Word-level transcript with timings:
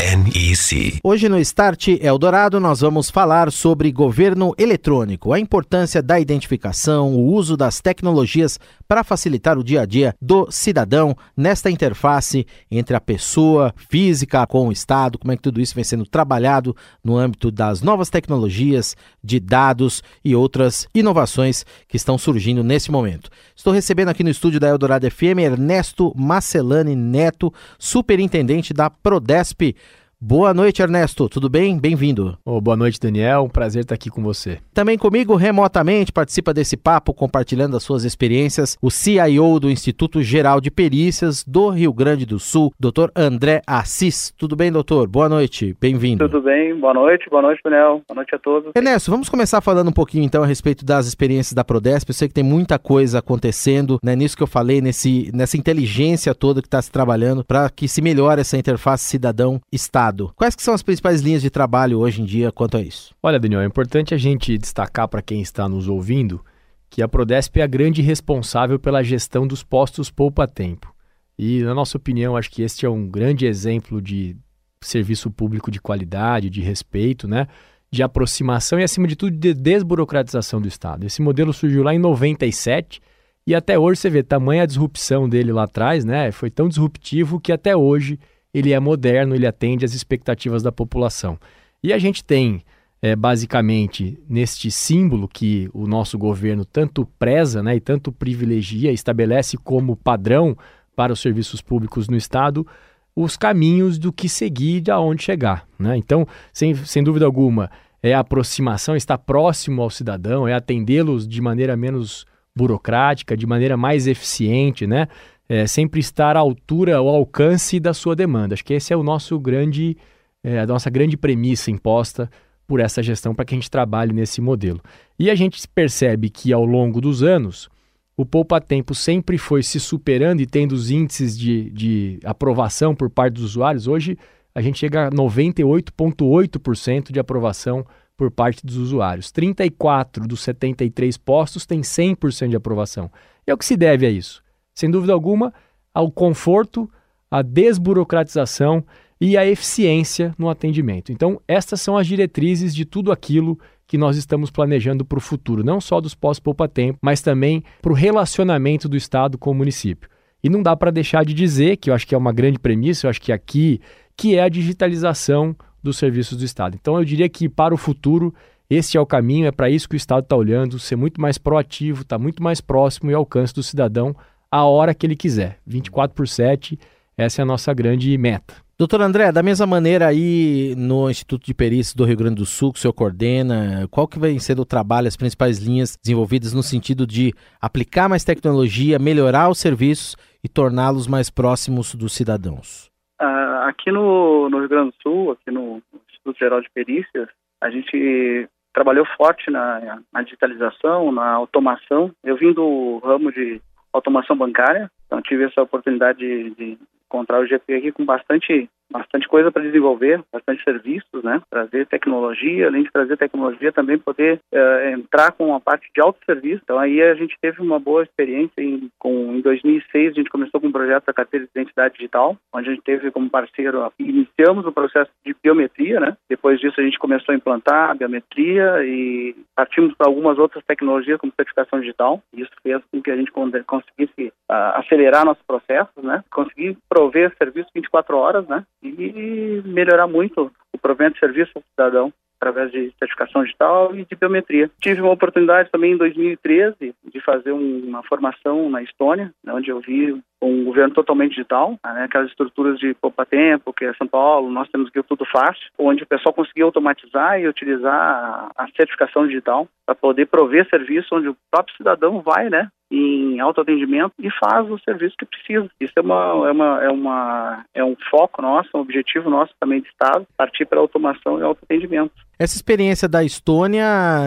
NEC. 0.00 0.98
Hoje 1.04 1.28
no 1.28 1.38
Start 1.40 1.88
Eldorado 2.00 2.58
nós 2.58 2.80
vamos 2.80 3.10
falar 3.10 3.52
sobre 3.52 3.92
governo 3.92 4.54
eletrônico, 4.56 5.30
a 5.30 5.38
importância 5.38 6.02
da 6.02 6.18
identificação, 6.18 7.14
o 7.14 7.26
uso 7.26 7.54
das 7.54 7.82
tecnologias 7.82 8.58
para 8.88 9.04
facilitar 9.04 9.58
o 9.58 9.62
dia 9.62 9.82
a 9.82 9.86
dia 9.86 10.14
do 10.18 10.50
cidadão 10.50 11.14
nesta 11.36 11.70
interface 11.70 12.46
entre 12.70 12.96
a 12.96 13.00
pessoa 13.00 13.74
física 13.90 14.46
com 14.46 14.68
o 14.68 14.72
Estado, 14.72 15.18
como 15.18 15.32
é 15.32 15.36
que 15.36 15.42
tudo 15.42 15.60
isso 15.60 15.74
vem 15.74 15.84
sendo 15.84 16.06
trabalhado 16.06 16.74
no 17.04 17.18
âmbito 17.18 17.50
das 17.50 17.82
novas 17.82 18.08
tecnologias, 18.08 18.96
de 19.22 19.38
dados 19.38 20.02
e 20.24 20.34
outras 20.34 20.88
inovações 20.94 21.66
que 21.86 21.96
estão 21.96 22.16
surgindo 22.16 22.64
nesse 22.64 22.90
momento. 22.90 23.28
Estou 23.54 23.70
recebendo 23.70 24.08
aqui 24.08 24.24
no 24.24 24.30
estúdio 24.30 24.58
da 24.58 24.68
Eldorado 24.68 25.08
FM 25.10 25.40
Ernesto 25.40 26.10
Marcelani 26.16 26.96
Neto, 26.96 27.52
superintendente 27.78 28.72
da 28.72 28.88
Prodesp. 28.88 29.76
Boa 30.22 30.52
noite, 30.52 30.82
Ernesto. 30.82 31.30
Tudo 31.30 31.48
bem? 31.48 31.78
Bem-vindo. 31.78 32.36
Oh, 32.44 32.60
boa 32.60 32.76
noite, 32.76 33.00
Daniel. 33.00 33.44
Um 33.44 33.48
prazer 33.48 33.84
estar 33.84 33.94
aqui 33.94 34.10
com 34.10 34.22
você. 34.22 34.58
Também 34.74 34.98
comigo, 34.98 35.34
remotamente, 35.34 36.12
participa 36.12 36.52
desse 36.52 36.76
papo, 36.76 37.14
compartilhando 37.14 37.74
as 37.74 37.82
suas 37.82 38.04
experiências, 38.04 38.76
o 38.82 38.90
CIO 38.90 39.58
do 39.58 39.70
Instituto 39.70 40.22
Geral 40.22 40.60
de 40.60 40.70
Perícias 40.70 41.42
do 41.42 41.70
Rio 41.70 41.90
Grande 41.90 42.26
do 42.26 42.38
Sul, 42.38 42.70
Dr. 42.78 43.08
André 43.16 43.62
Assis. 43.66 44.30
Tudo 44.36 44.54
bem, 44.54 44.70
doutor? 44.70 45.08
Boa 45.08 45.26
noite. 45.26 45.74
Bem-vindo. 45.80 46.28
Tudo 46.28 46.42
bem. 46.42 46.78
Boa 46.78 46.92
noite. 46.92 47.24
Boa 47.30 47.40
noite, 47.40 47.62
Daniel. 47.64 48.02
Boa 48.06 48.16
noite 48.16 48.34
a 48.34 48.38
todos. 48.38 48.72
Ernesto, 48.76 49.10
vamos 49.10 49.30
começar 49.30 49.62
falando 49.62 49.88
um 49.88 49.92
pouquinho, 49.92 50.24
então, 50.24 50.42
a 50.42 50.46
respeito 50.46 50.84
das 50.84 51.06
experiências 51.06 51.54
da 51.54 51.64
Prodesp. 51.64 52.10
Eu 52.10 52.14
sei 52.14 52.28
que 52.28 52.34
tem 52.34 52.44
muita 52.44 52.78
coisa 52.78 53.20
acontecendo, 53.20 53.98
né? 54.04 54.14
Nisso 54.14 54.36
que 54.36 54.42
eu 54.42 54.46
falei, 54.46 54.82
nesse, 54.82 55.30
nessa 55.34 55.56
inteligência 55.56 56.34
toda 56.34 56.60
que 56.60 56.68
está 56.68 56.82
se 56.82 56.92
trabalhando 56.92 57.42
para 57.42 57.70
que 57.70 57.88
se 57.88 58.02
melhore 58.02 58.42
essa 58.42 58.58
interface 58.58 59.04
cidadão-estado. 59.04 60.09
Quais 60.36 60.54
que 60.54 60.62
são 60.62 60.74
as 60.74 60.82
principais 60.82 61.20
linhas 61.20 61.42
de 61.42 61.50
trabalho 61.50 61.98
hoje 61.98 62.22
em 62.22 62.24
dia 62.24 62.50
quanto 62.52 62.76
a 62.76 62.80
isso? 62.80 63.14
Olha, 63.22 63.38
Daniel, 63.38 63.60
é 63.60 63.66
importante 63.66 64.14
a 64.14 64.18
gente 64.18 64.56
destacar 64.58 65.08
para 65.08 65.22
quem 65.22 65.40
está 65.40 65.68
nos 65.68 65.88
ouvindo 65.88 66.44
que 66.88 67.02
a 67.02 67.08
Prodesp 67.08 67.56
é 67.60 67.62
a 67.62 67.68
grande 67.68 68.02
responsável 68.02 68.78
pela 68.78 69.02
gestão 69.02 69.46
dos 69.46 69.62
postos 69.62 70.10
poupa-tempo. 70.10 70.92
E, 71.38 71.62
na 71.62 71.74
nossa 71.74 71.96
opinião, 71.96 72.36
acho 72.36 72.50
que 72.50 72.62
este 72.62 72.84
é 72.84 72.90
um 72.90 73.08
grande 73.08 73.46
exemplo 73.46 74.02
de 74.02 74.36
serviço 74.82 75.30
público 75.30 75.70
de 75.70 75.80
qualidade, 75.80 76.50
de 76.50 76.60
respeito, 76.60 77.28
né? 77.28 77.46
de 77.90 78.02
aproximação 78.02 78.78
e, 78.78 78.84
acima 78.84 79.06
de 79.06 79.16
tudo, 79.16 79.36
de 79.36 79.52
desburocratização 79.52 80.60
do 80.60 80.68
Estado. 80.68 81.06
Esse 81.06 81.20
modelo 81.20 81.52
surgiu 81.52 81.82
lá 81.82 81.92
em 81.92 81.98
97 81.98 83.00
e 83.46 83.54
até 83.54 83.78
hoje 83.78 84.00
você 84.00 84.10
vê 84.10 84.22
tamanha 84.22 84.66
disrupção 84.66 85.28
dele 85.28 85.52
lá 85.52 85.64
atrás, 85.64 86.04
né? 86.04 86.30
Foi 86.30 86.50
tão 86.50 86.68
disruptivo 86.68 87.40
que 87.40 87.50
até 87.50 87.76
hoje 87.76 88.18
ele 88.52 88.72
é 88.72 88.80
moderno, 88.80 89.34
ele 89.34 89.46
atende 89.46 89.84
às 89.84 89.94
expectativas 89.94 90.62
da 90.62 90.72
população. 90.72 91.38
E 91.82 91.92
a 91.92 91.98
gente 91.98 92.24
tem, 92.24 92.62
é, 93.00 93.16
basicamente, 93.16 94.18
neste 94.28 94.70
símbolo 94.70 95.28
que 95.28 95.70
o 95.72 95.86
nosso 95.86 96.18
governo 96.18 96.64
tanto 96.64 97.06
preza 97.18 97.62
né, 97.62 97.76
e 97.76 97.80
tanto 97.80 98.12
privilegia, 98.12 98.92
estabelece 98.92 99.56
como 99.56 99.96
padrão 99.96 100.56
para 100.94 101.12
os 101.12 101.20
serviços 101.20 101.62
públicos 101.62 102.08
no 102.08 102.16
Estado, 102.16 102.66
os 103.14 103.36
caminhos 103.36 103.98
do 103.98 104.12
que 104.12 104.28
seguir 104.28 104.80
de 104.80 104.90
aonde 104.90 105.22
chegar. 105.22 105.66
Né? 105.78 105.96
Então, 105.96 106.26
sem, 106.52 106.74
sem 106.74 107.02
dúvida 107.02 107.24
alguma, 107.24 107.70
é 108.02 108.14
a 108.14 108.20
aproximação, 108.20 108.96
está 108.96 109.16
próximo 109.16 109.82
ao 109.82 109.90
cidadão, 109.90 110.46
é 110.46 110.54
atendê-los 110.54 111.26
de 111.26 111.40
maneira 111.40 111.76
menos 111.76 112.26
burocrática, 112.54 113.36
de 113.36 113.46
maneira 113.46 113.76
mais 113.76 114.06
eficiente, 114.06 114.86
né? 114.86 115.06
É, 115.50 115.66
sempre 115.66 115.98
estar 115.98 116.36
à 116.36 116.38
altura, 116.38 116.98
ao 116.98 117.08
alcance 117.08 117.80
da 117.80 117.92
sua 117.92 118.14
demanda. 118.14 118.54
Acho 118.54 118.64
que 118.64 118.72
esse 118.72 118.92
é 118.92 118.96
o 118.96 119.02
nosso 119.02 119.36
grande, 119.36 119.96
é, 120.44 120.60
a 120.60 120.66
nossa 120.66 120.88
grande 120.88 121.16
premissa 121.16 121.72
imposta 121.72 122.30
por 122.68 122.78
essa 122.78 123.02
gestão 123.02 123.34
para 123.34 123.44
que 123.44 123.52
a 123.52 123.58
gente 123.58 123.68
trabalhe 123.68 124.12
nesse 124.12 124.40
modelo. 124.40 124.80
E 125.18 125.28
a 125.28 125.34
gente 125.34 125.66
percebe 125.66 126.30
que 126.30 126.52
ao 126.52 126.64
longo 126.64 127.00
dos 127.00 127.24
anos 127.24 127.68
o 128.16 128.24
poupa-tempo 128.24 128.94
sempre 128.94 129.36
foi 129.38 129.64
se 129.64 129.80
superando 129.80 130.40
e 130.40 130.46
tendo 130.46 130.70
os 130.70 130.88
índices 130.88 131.36
de, 131.36 131.68
de 131.70 132.20
aprovação 132.22 132.94
por 132.94 133.10
parte 133.10 133.34
dos 133.34 133.42
usuários. 133.42 133.88
Hoje 133.88 134.16
a 134.54 134.60
gente 134.60 134.78
chega 134.78 135.08
a 135.08 135.10
98,8% 135.10 137.10
de 137.10 137.18
aprovação 137.18 137.84
por 138.16 138.30
parte 138.30 138.64
dos 138.64 138.76
usuários. 138.76 139.32
34 139.32 140.28
dos 140.28 140.42
73 140.42 141.16
postos 141.16 141.66
têm 141.66 141.80
100% 141.80 142.50
de 142.50 142.56
aprovação. 142.56 143.10
E 143.44 143.50
é 143.50 143.54
o 143.54 143.58
que 143.58 143.64
se 143.64 143.76
deve 143.76 144.06
a 144.06 144.10
isso? 144.10 144.40
Sem 144.74 144.90
dúvida 144.90 145.12
alguma, 145.12 145.52
ao 145.92 146.10
conforto, 146.10 146.90
à 147.30 147.42
desburocratização 147.42 148.84
e 149.20 149.36
à 149.36 149.46
eficiência 149.46 150.34
no 150.38 150.48
atendimento. 150.48 151.12
Então, 151.12 151.40
estas 151.46 151.80
são 151.80 151.96
as 151.96 152.06
diretrizes 152.06 152.74
de 152.74 152.84
tudo 152.84 153.12
aquilo 153.12 153.58
que 153.86 153.98
nós 153.98 154.16
estamos 154.16 154.50
planejando 154.50 155.04
para 155.04 155.18
o 155.18 155.20
futuro, 155.20 155.64
não 155.64 155.80
só 155.80 156.00
dos 156.00 156.14
pós-poupa-tempo, 156.14 156.98
mas 157.02 157.20
também 157.20 157.62
para 157.82 157.92
o 157.92 157.94
relacionamento 157.94 158.88
do 158.88 158.96
Estado 158.96 159.36
com 159.36 159.50
o 159.50 159.54
município. 159.54 160.08
E 160.42 160.48
não 160.48 160.62
dá 160.62 160.74
para 160.74 160.90
deixar 160.90 161.24
de 161.24 161.34
dizer, 161.34 161.76
que 161.76 161.90
eu 161.90 161.94
acho 161.94 162.06
que 162.06 162.14
é 162.14 162.18
uma 162.18 162.32
grande 162.32 162.58
premissa, 162.58 163.06
eu 163.06 163.10
acho 163.10 163.20
que 163.20 163.32
aqui, 163.32 163.80
que 164.16 164.36
é 164.36 164.42
a 164.42 164.48
digitalização 164.48 165.54
dos 165.82 165.98
serviços 165.98 166.38
do 166.38 166.44
Estado. 166.44 166.78
Então, 166.80 166.96
eu 166.96 167.04
diria 167.04 167.28
que 167.28 167.48
para 167.48 167.74
o 167.74 167.76
futuro, 167.76 168.32
este 168.70 168.96
é 168.96 169.00
o 169.00 169.04
caminho, 169.04 169.46
é 169.46 169.50
para 169.50 169.68
isso 169.68 169.88
que 169.88 169.96
o 169.96 169.98
Estado 169.98 170.22
está 170.22 170.36
olhando, 170.36 170.78
ser 170.78 170.96
muito 170.96 171.20
mais 171.20 171.36
proativo, 171.36 172.02
estar 172.02 172.16
tá 172.16 172.22
muito 172.22 172.42
mais 172.42 172.60
próximo 172.60 173.10
e 173.10 173.14
ao 173.14 173.20
alcance 173.20 173.52
do 173.52 173.62
cidadão 173.62 174.14
a 174.50 174.64
hora 174.64 174.94
que 174.94 175.06
ele 175.06 175.16
quiser. 175.16 175.58
24 175.66 176.14
por 176.14 176.26
7, 176.26 176.78
essa 177.16 177.40
é 177.40 177.42
a 177.42 177.46
nossa 177.46 177.72
grande 177.72 178.16
meta. 178.18 178.54
Doutor 178.80 179.02
André, 179.02 179.30
da 179.30 179.42
mesma 179.42 179.66
maneira 179.66 180.06
aí 180.06 180.74
no 180.74 181.10
Instituto 181.10 181.44
de 181.44 181.52
Perícias 181.52 181.94
do 181.94 182.06
Rio 182.06 182.16
Grande 182.16 182.36
do 182.36 182.46
Sul, 182.46 182.72
que 182.72 182.78
o 182.78 182.80
senhor 182.80 182.94
coordena, 182.94 183.86
qual 183.90 184.08
que 184.08 184.18
vai 184.18 184.38
ser 184.38 184.58
o 184.58 184.64
trabalho, 184.64 185.06
as 185.06 185.18
principais 185.18 185.58
linhas 185.58 185.98
desenvolvidas 186.02 186.54
no 186.54 186.62
sentido 186.62 187.06
de 187.06 187.34
aplicar 187.60 188.08
mais 188.08 188.24
tecnologia, 188.24 188.98
melhorar 188.98 189.50
os 189.50 189.58
serviços 189.58 190.16
e 190.42 190.48
torná-los 190.48 191.06
mais 191.06 191.28
próximos 191.28 191.94
dos 191.94 192.14
cidadãos? 192.14 192.90
Uh, 193.20 193.68
aqui 193.68 193.92
no, 193.92 194.48
no, 194.48 194.60
Rio 194.60 194.68
Grande 194.70 194.92
do 194.92 195.02
Sul, 195.02 195.32
aqui 195.32 195.50
no 195.50 195.82
Instituto 196.08 196.38
Geral 196.38 196.62
de 196.62 196.70
Perícias, 196.70 197.28
a 197.60 197.68
gente 197.68 198.48
trabalhou 198.72 199.04
forte 199.14 199.50
na, 199.50 200.00
na 200.10 200.22
digitalização, 200.22 201.12
na 201.12 201.32
automação. 201.32 202.10
Eu 202.24 202.38
vim 202.38 202.54
do 202.54 202.98
ramo 203.04 203.30
de 203.30 203.60
automação 203.92 204.36
bancária. 204.36 204.90
Então 205.06 205.20
tive 205.22 205.44
essa 205.44 205.62
oportunidade 205.62 206.18
de, 206.18 206.50
de 206.50 206.78
encontrar 207.06 207.40
o 207.40 207.46
GP 207.46 207.74
aqui 207.74 207.92
com 207.92 208.04
bastante 208.04 208.68
bastante 208.90 209.28
coisa 209.28 209.50
para 209.50 209.62
desenvolver, 209.62 210.22
bastante 210.32 210.62
serviços, 210.64 211.22
né? 211.22 211.40
Trazer 211.48 211.86
tecnologia, 211.86 212.66
além 212.66 212.82
de 212.82 212.90
trazer 212.90 213.16
tecnologia, 213.16 213.72
também 213.72 213.98
poder 213.98 214.40
uh, 214.52 214.88
entrar 214.90 215.32
com 215.32 215.48
uma 215.48 215.60
parte 215.60 215.88
de 215.94 216.00
autosserviço. 216.00 216.60
Então 216.64 216.78
aí 216.78 217.00
a 217.00 217.14
gente 217.14 217.36
teve 217.40 217.60
uma 217.62 217.78
boa 217.78 218.02
experiência 218.02 218.60
em, 218.60 218.90
com, 218.98 219.36
em 219.36 219.40
2006, 219.40 220.12
a 220.12 220.14
gente 220.14 220.30
começou 220.30 220.60
com 220.60 220.66
um 220.66 220.72
projeto 220.72 221.06
da 221.06 221.12
carteira 221.12 221.46
de 221.46 221.50
identidade 221.54 221.94
digital, 221.94 222.36
onde 222.52 222.68
a 222.68 222.72
gente 222.72 222.82
teve 222.82 223.10
como 223.10 223.30
parceiro, 223.30 223.90
iniciamos 223.98 224.66
o 224.66 224.72
processo 224.72 225.10
de 225.24 225.34
biometria, 225.42 226.00
né? 226.00 226.16
Depois 226.28 226.58
disso 226.60 226.80
a 226.80 226.84
gente 226.84 226.98
começou 226.98 227.32
a 227.32 227.36
implantar 227.36 227.90
a 227.90 227.94
biometria 227.94 228.84
e 228.84 229.36
partimos 229.54 229.94
para 229.94 230.08
algumas 230.08 230.38
outras 230.38 230.64
tecnologias 230.64 231.18
como 231.18 231.32
certificação 231.34 231.80
digital. 231.80 232.22
Isso 232.34 232.50
fez 232.62 232.82
com 232.90 233.02
que 233.02 233.10
a 233.10 233.16
gente 233.16 233.32
conseguisse 233.32 234.32
uh, 234.50 234.76
acelerar 234.76 235.24
nossos 235.24 235.42
processos, 235.44 236.02
né? 236.02 236.24
Conseguir 236.30 236.76
prover 236.88 237.34
serviço 237.36 237.68
24 237.74 238.16
horas, 238.16 238.46
né? 238.48 238.64
E 238.82 239.62
melhorar 239.64 240.06
muito 240.06 240.50
o 240.72 240.78
provento 240.78 241.14
de 241.14 241.20
serviço 241.20 241.52
ao 241.54 241.62
cidadão 241.62 242.12
através 242.40 242.72
de 242.72 242.92
certificação 242.98 243.42
digital 243.42 243.94
e 243.94 244.04
de 244.04 244.16
biometria. 244.16 244.70
Tive 244.80 245.02
uma 245.02 245.12
oportunidade 245.12 245.70
também 245.70 245.92
em 245.92 245.96
2013 245.98 246.94
de 247.04 247.20
fazer 247.20 247.52
uma 247.52 248.02
formação 248.02 248.70
na 248.70 248.82
Estônia, 248.82 249.32
onde 249.46 249.70
eu 249.70 249.80
vi 249.80 250.18
um 250.42 250.64
governo 250.64 250.94
totalmente 250.94 251.30
digital, 251.30 251.78
né, 251.84 252.04
aquelas 252.04 252.28
estruturas 252.28 252.78
de 252.78 252.94
poupa 252.94 253.26
tempo, 253.26 253.72
que 253.72 253.84
é 253.84 253.94
São 253.94 254.06
Paulo, 254.06 254.50
nós 254.50 254.68
temos 254.70 254.88
aqui 254.88 255.02
Tudo 255.02 255.24
Fácil, 255.26 255.62
onde 255.78 256.02
o 256.02 256.06
pessoal 256.06 256.32
conseguiu 256.32 256.66
automatizar 256.66 257.40
e 257.40 257.48
utilizar 257.48 258.50
a 258.56 258.66
certificação 258.76 259.26
digital 259.26 259.68
para 259.84 259.94
poder 259.94 260.26
prover 260.26 260.68
serviço 260.68 261.14
onde 261.14 261.28
o 261.28 261.36
próprio 261.50 261.76
cidadão 261.76 262.22
vai, 262.22 262.48
né, 262.48 262.68
em 262.90 263.38
autoatendimento 263.38 264.12
e 264.18 264.28
faz 264.32 264.68
o 264.68 264.78
serviço 264.80 265.14
que 265.16 265.24
precisa. 265.24 265.70
Isso 265.80 265.92
é 265.96 266.00
uma 266.00 266.48
é 266.48 266.50
uma 266.50 266.84
é 266.84 266.90
uma 266.90 267.64
é 267.74 267.84
um 267.84 267.96
foco 268.10 268.42
nosso, 268.42 268.68
um 268.74 268.80
objetivo 268.80 269.30
nosso 269.30 269.52
também 269.60 269.80
de 269.80 269.88
estado, 269.88 270.26
partir 270.36 270.66
para 270.66 270.80
automação 270.80 271.38
e 271.38 271.42
autoatendimento. 271.42 272.12
Essa 272.38 272.56
experiência 272.56 273.06
da 273.06 273.22
Estônia, 273.22 273.84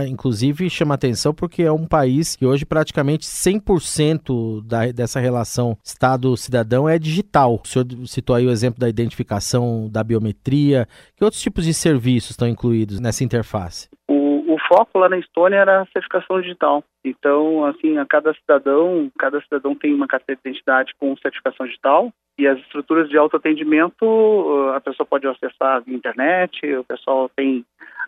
inclusive, 0.08 0.70
chama 0.70 0.94
atenção 0.94 1.34
porque 1.34 1.64
é 1.64 1.72
um 1.72 1.88
país 1.88 2.36
que 2.36 2.46
hoje 2.46 2.64
praticamente 2.64 3.26
100% 3.26 4.64
da, 4.66 4.92
dessa 4.92 5.20
relação 5.20 5.76
Estado-cidadão 6.04 6.90
é 6.90 7.00
digital. 7.00 7.62
O 7.64 7.66
senhor 7.66 7.86
citou 8.08 8.36
aí 8.36 8.46
o 8.46 8.52
exemplo 8.52 8.78
da 8.78 8.90
identificação 8.90 9.90
da 9.90 10.04
biometria. 10.04 10.86
Que 11.16 11.24
outros 11.24 11.42
tipos 11.42 11.64
de 11.64 11.74
serviços 11.74 12.32
estão 12.32 12.46
incluídos 12.46 13.00
nessa 13.00 13.24
interface? 13.24 13.90
O, 14.10 14.54
o 14.54 14.58
foco 14.68 15.00
lá 15.00 15.08
na 15.08 15.18
Estônia 15.18 15.56
era 15.56 15.82
a 15.82 15.86
certificação 15.86 16.42
digital. 16.42 16.84
Então, 17.06 17.64
assim, 17.64 17.98
a 17.98 18.06
cada 18.06 18.34
cidadão, 18.34 19.10
cada 19.18 19.40
cidadão 19.44 19.74
tem 19.76 19.94
uma 19.94 20.06
carteira 20.06 20.42
de 20.44 20.50
identidade 20.50 20.94
com 21.00 21.16
certificação 21.16 21.66
digital 21.66 22.12
e 22.38 22.48
as 22.48 22.60
estruturas 22.60 23.08
de 23.08 23.18
autoatendimento 23.18 24.06
a 24.76 24.82
pessoa 24.82 25.06
pode 25.06 25.26
acessar 25.26 25.84
via 25.84 25.96
internet, 25.96 26.60
o 26.76 26.84
pessoal 26.84 27.30
tem 27.34 27.64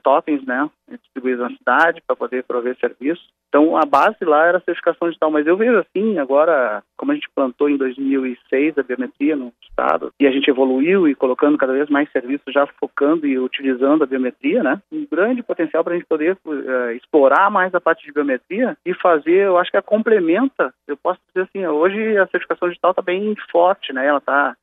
totens, 0.06 0.46
né, 0.46 0.70
distribuídos 0.88 1.42
na 1.42 1.58
cidade 1.58 2.02
para 2.06 2.16
poder 2.16 2.44
prover 2.44 2.78
serviço. 2.78 3.24
Então 3.50 3.76
a 3.76 3.86
base 3.86 4.24
lá 4.24 4.46
era 4.46 4.60
a 4.60 4.62
certificação 4.62 5.08
digital, 5.08 5.32
mas 5.32 5.48
eu 5.48 5.58
vejo 5.58 5.80
assim, 5.80 6.20
agora, 6.20 6.84
como 6.96 7.12
a 7.12 7.16
gente 7.16 7.28
plantou 7.34 7.68
em 7.68 7.76
2006 7.76 8.78
a 8.78 8.84
biometria 8.84 9.36
no 9.36 9.52
estado, 9.64 10.14
e 10.20 10.28
a 10.28 10.32
gente 10.32 10.48
evoluiu 10.48 11.08
e 11.08 11.16
colocando 11.16 11.58
cada 11.58 11.74
vez 11.74 11.90
mais 11.90 12.12
serviços 12.12 12.54
já 12.54 12.68
focando 12.80 13.26
e 13.26 13.40
utilizando 13.40 14.04
a 14.04 14.08
biometria, 14.08 14.62
né, 14.62 14.80
um 14.92 15.08
grande 15.10 15.42
potencial 15.42 15.84
para 15.84 15.94
a 15.94 15.98
gente 15.98 16.08
poder 16.08 16.38
uh, 16.46 16.92
explorar 16.92 17.50
mais 17.50 17.74
a 17.74 17.82
parte 17.82 18.06
de 18.06 18.12
biometria 18.12 18.78
e 18.86 18.94
fazer, 18.94 19.48
eu 19.48 19.58
acho 19.58 19.72
que 19.72 19.78
a 19.78 19.82
complementa, 19.82 20.72
eu 20.88 20.96
posso 20.98 21.20
dizer 21.34 21.48
assim, 21.50 21.66
hoje 21.66 22.18
a 22.18 22.28
certificação 22.28 22.68
digital 22.68 22.92
está 22.92 23.02
bem 23.02 23.34
forte, 23.52 23.92
né, 23.92 24.06
ela 24.06 24.20
está 24.20 24.56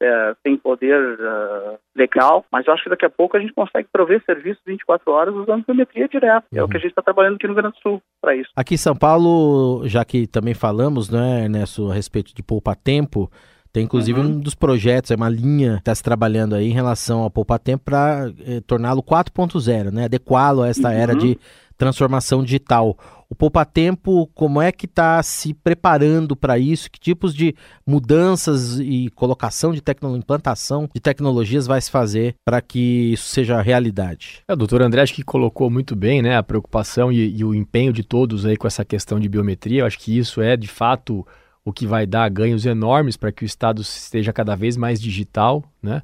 é, 0.00 0.34
tem 0.42 0.56
poder 0.56 1.00
uh, 1.00 1.78
legal, 1.96 2.44
mas 2.52 2.66
eu 2.66 2.72
acho 2.72 2.84
que 2.84 2.90
daqui 2.90 3.06
a 3.06 3.10
pouco 3.10 3.36
a 3.36 3.40
gente 3.40 3.52
consegue 3.52 3.88
prover 3.90 4.22
serviços 4.24 4.62
24 4.66 5.10
horas 5.10 5.34
usando 5.34 5.64
biometria 5.64 6.08
direta. 6.08 6.44
Uhum. 6.52 6.58
É 6.58 6.62
o 6.62 6.68
que 6.68 6.76
a 6.76 6.78
uhum. 6.78 6.82
gente 6.82 6.90
está 6.90 7.02
trabalhando 7.02 7.36
aqui 7.36 7.46
no 7.46 7.54
Rio 7.54 7.62
Grande 7.62 7.76
do 7.76 7.82
Sul 7.82 8.02
para 8.20 8.36
isso. 8.36 8.50
Aqui 8.54 8.74
em 8.74 8.78
São 8.78 8.94
Paulo, 8.94 9.82
já 9.86 10.04
que 10.04 10.26
também 10.26 10.54
falamos, 10.54 11.08
né, 11.08 11.44
Ernesto, 11.44 11.90
a 11.90 11.94
respeito 11.94 12.34
de 12.34 12.42
poupa-tempo, 12.42 13.30
tem 13.72 13.84
inclusive 13.84 14.20
uhum. 14.20 14.26
um 14.26 14.40
dos 14.40 14.54
projetos, 14.54 15.10
é 15.10 15.16
uma 15.16 15.28
linha 15.28 15.74
que 15.74 15.78
está 15.80 15.94
se 15.94 16.02
trabalhando 16.02 16.54
aí 16.54 16.66
em 16.66 16.72
relação 16.72 17.20
ao 17.20 17.30
poupa-tempo 17.30 17.84
para 17.84 18.32
eh, 18.46 18.60
torná-lo 18.66 19.02
4.0, 19.02 19.92
né, 19.92 20.04
adequá-lo 20.06 20.62
a 20.62 20.68
esta 20.68 20.88
uhum. 20.88 20.94
era 20.94 21.14
de 21.14 21.38
transformação 21.76 22.42
digital. 22.42 22.96
O 23.28 23.34
Poupa 23.34 23.64
Tempo, 23.64 24.28
como 24.34 24.62
é 24.62 24.70
que 24.70 24.86
está 24.86 25.20
se 25.22 25.52
preparando 25.52 26.36
para 26.36 26.58
isso? 26.58 26.90
Que 26.90 27.00
tipos 27.00 27.34
de 27.34 27.54
mudanças 27.84 28.78
e 28.78 29.10
colocação 29.14 29.72
de 29.72 29.80
tecnologia, 29.80 30.20
implantação 30.20 30.88
de 30.94 31.00
tecnologias 31.00 31.66
vai 31.66 31.80
se 31.80 31.90
fazer 31.90 32.36
para 32.44 32.60
que 32.60 33.12
isso 33.12 33.28
seja 33.28 33.60
realidade? 33.60 34.42
É, 34.48 34.52
o 34.52 34.56
doutor 34.56 34.80
André 34.80 35.02
acho 35.02 35.14
que 35.14 35.24
colocou 35.24 35.68
muito 35.68 35.96
bem 35.96 36.22
né, 36.22 36.36
a 36.36 36.42
preocupação 36.42 37.10
e, 37.10 37.36
e 37.36 37.44
o 37.44 37.54
empenho 37.54 37.92
de 37.92 38.04
todos 38.04 38.46
aí 38.46 38.56
com 38.56 38.66
essa 38.66 38.84
questão 38.84 39.18
de 39.18 39.28
biometria. 39.28 39.80
Eu 39.80 39.86
acho 39.86 39.98
que 39.98 40.16
isso 40.16 40.40
é, 40.40 40.56
de 40.56 40.68
fato, 40.68 41.26
o 41.64 41.72
que 41.72 41.86
vai 41.86 42.06
dar 42.06 42.28
ganhos 42.30 42.64
enormes 42.64 43.16
para 43.16 43.32
que 43.32 43.42
o 43.42 43.46
Estado 43.46 43.82
esteja 43.82 44.32
cada 44.32 44.54
vez 44.54 44.76
mais 44.76 45.00
digital, 45.00 45.64
né? 45.82 46.00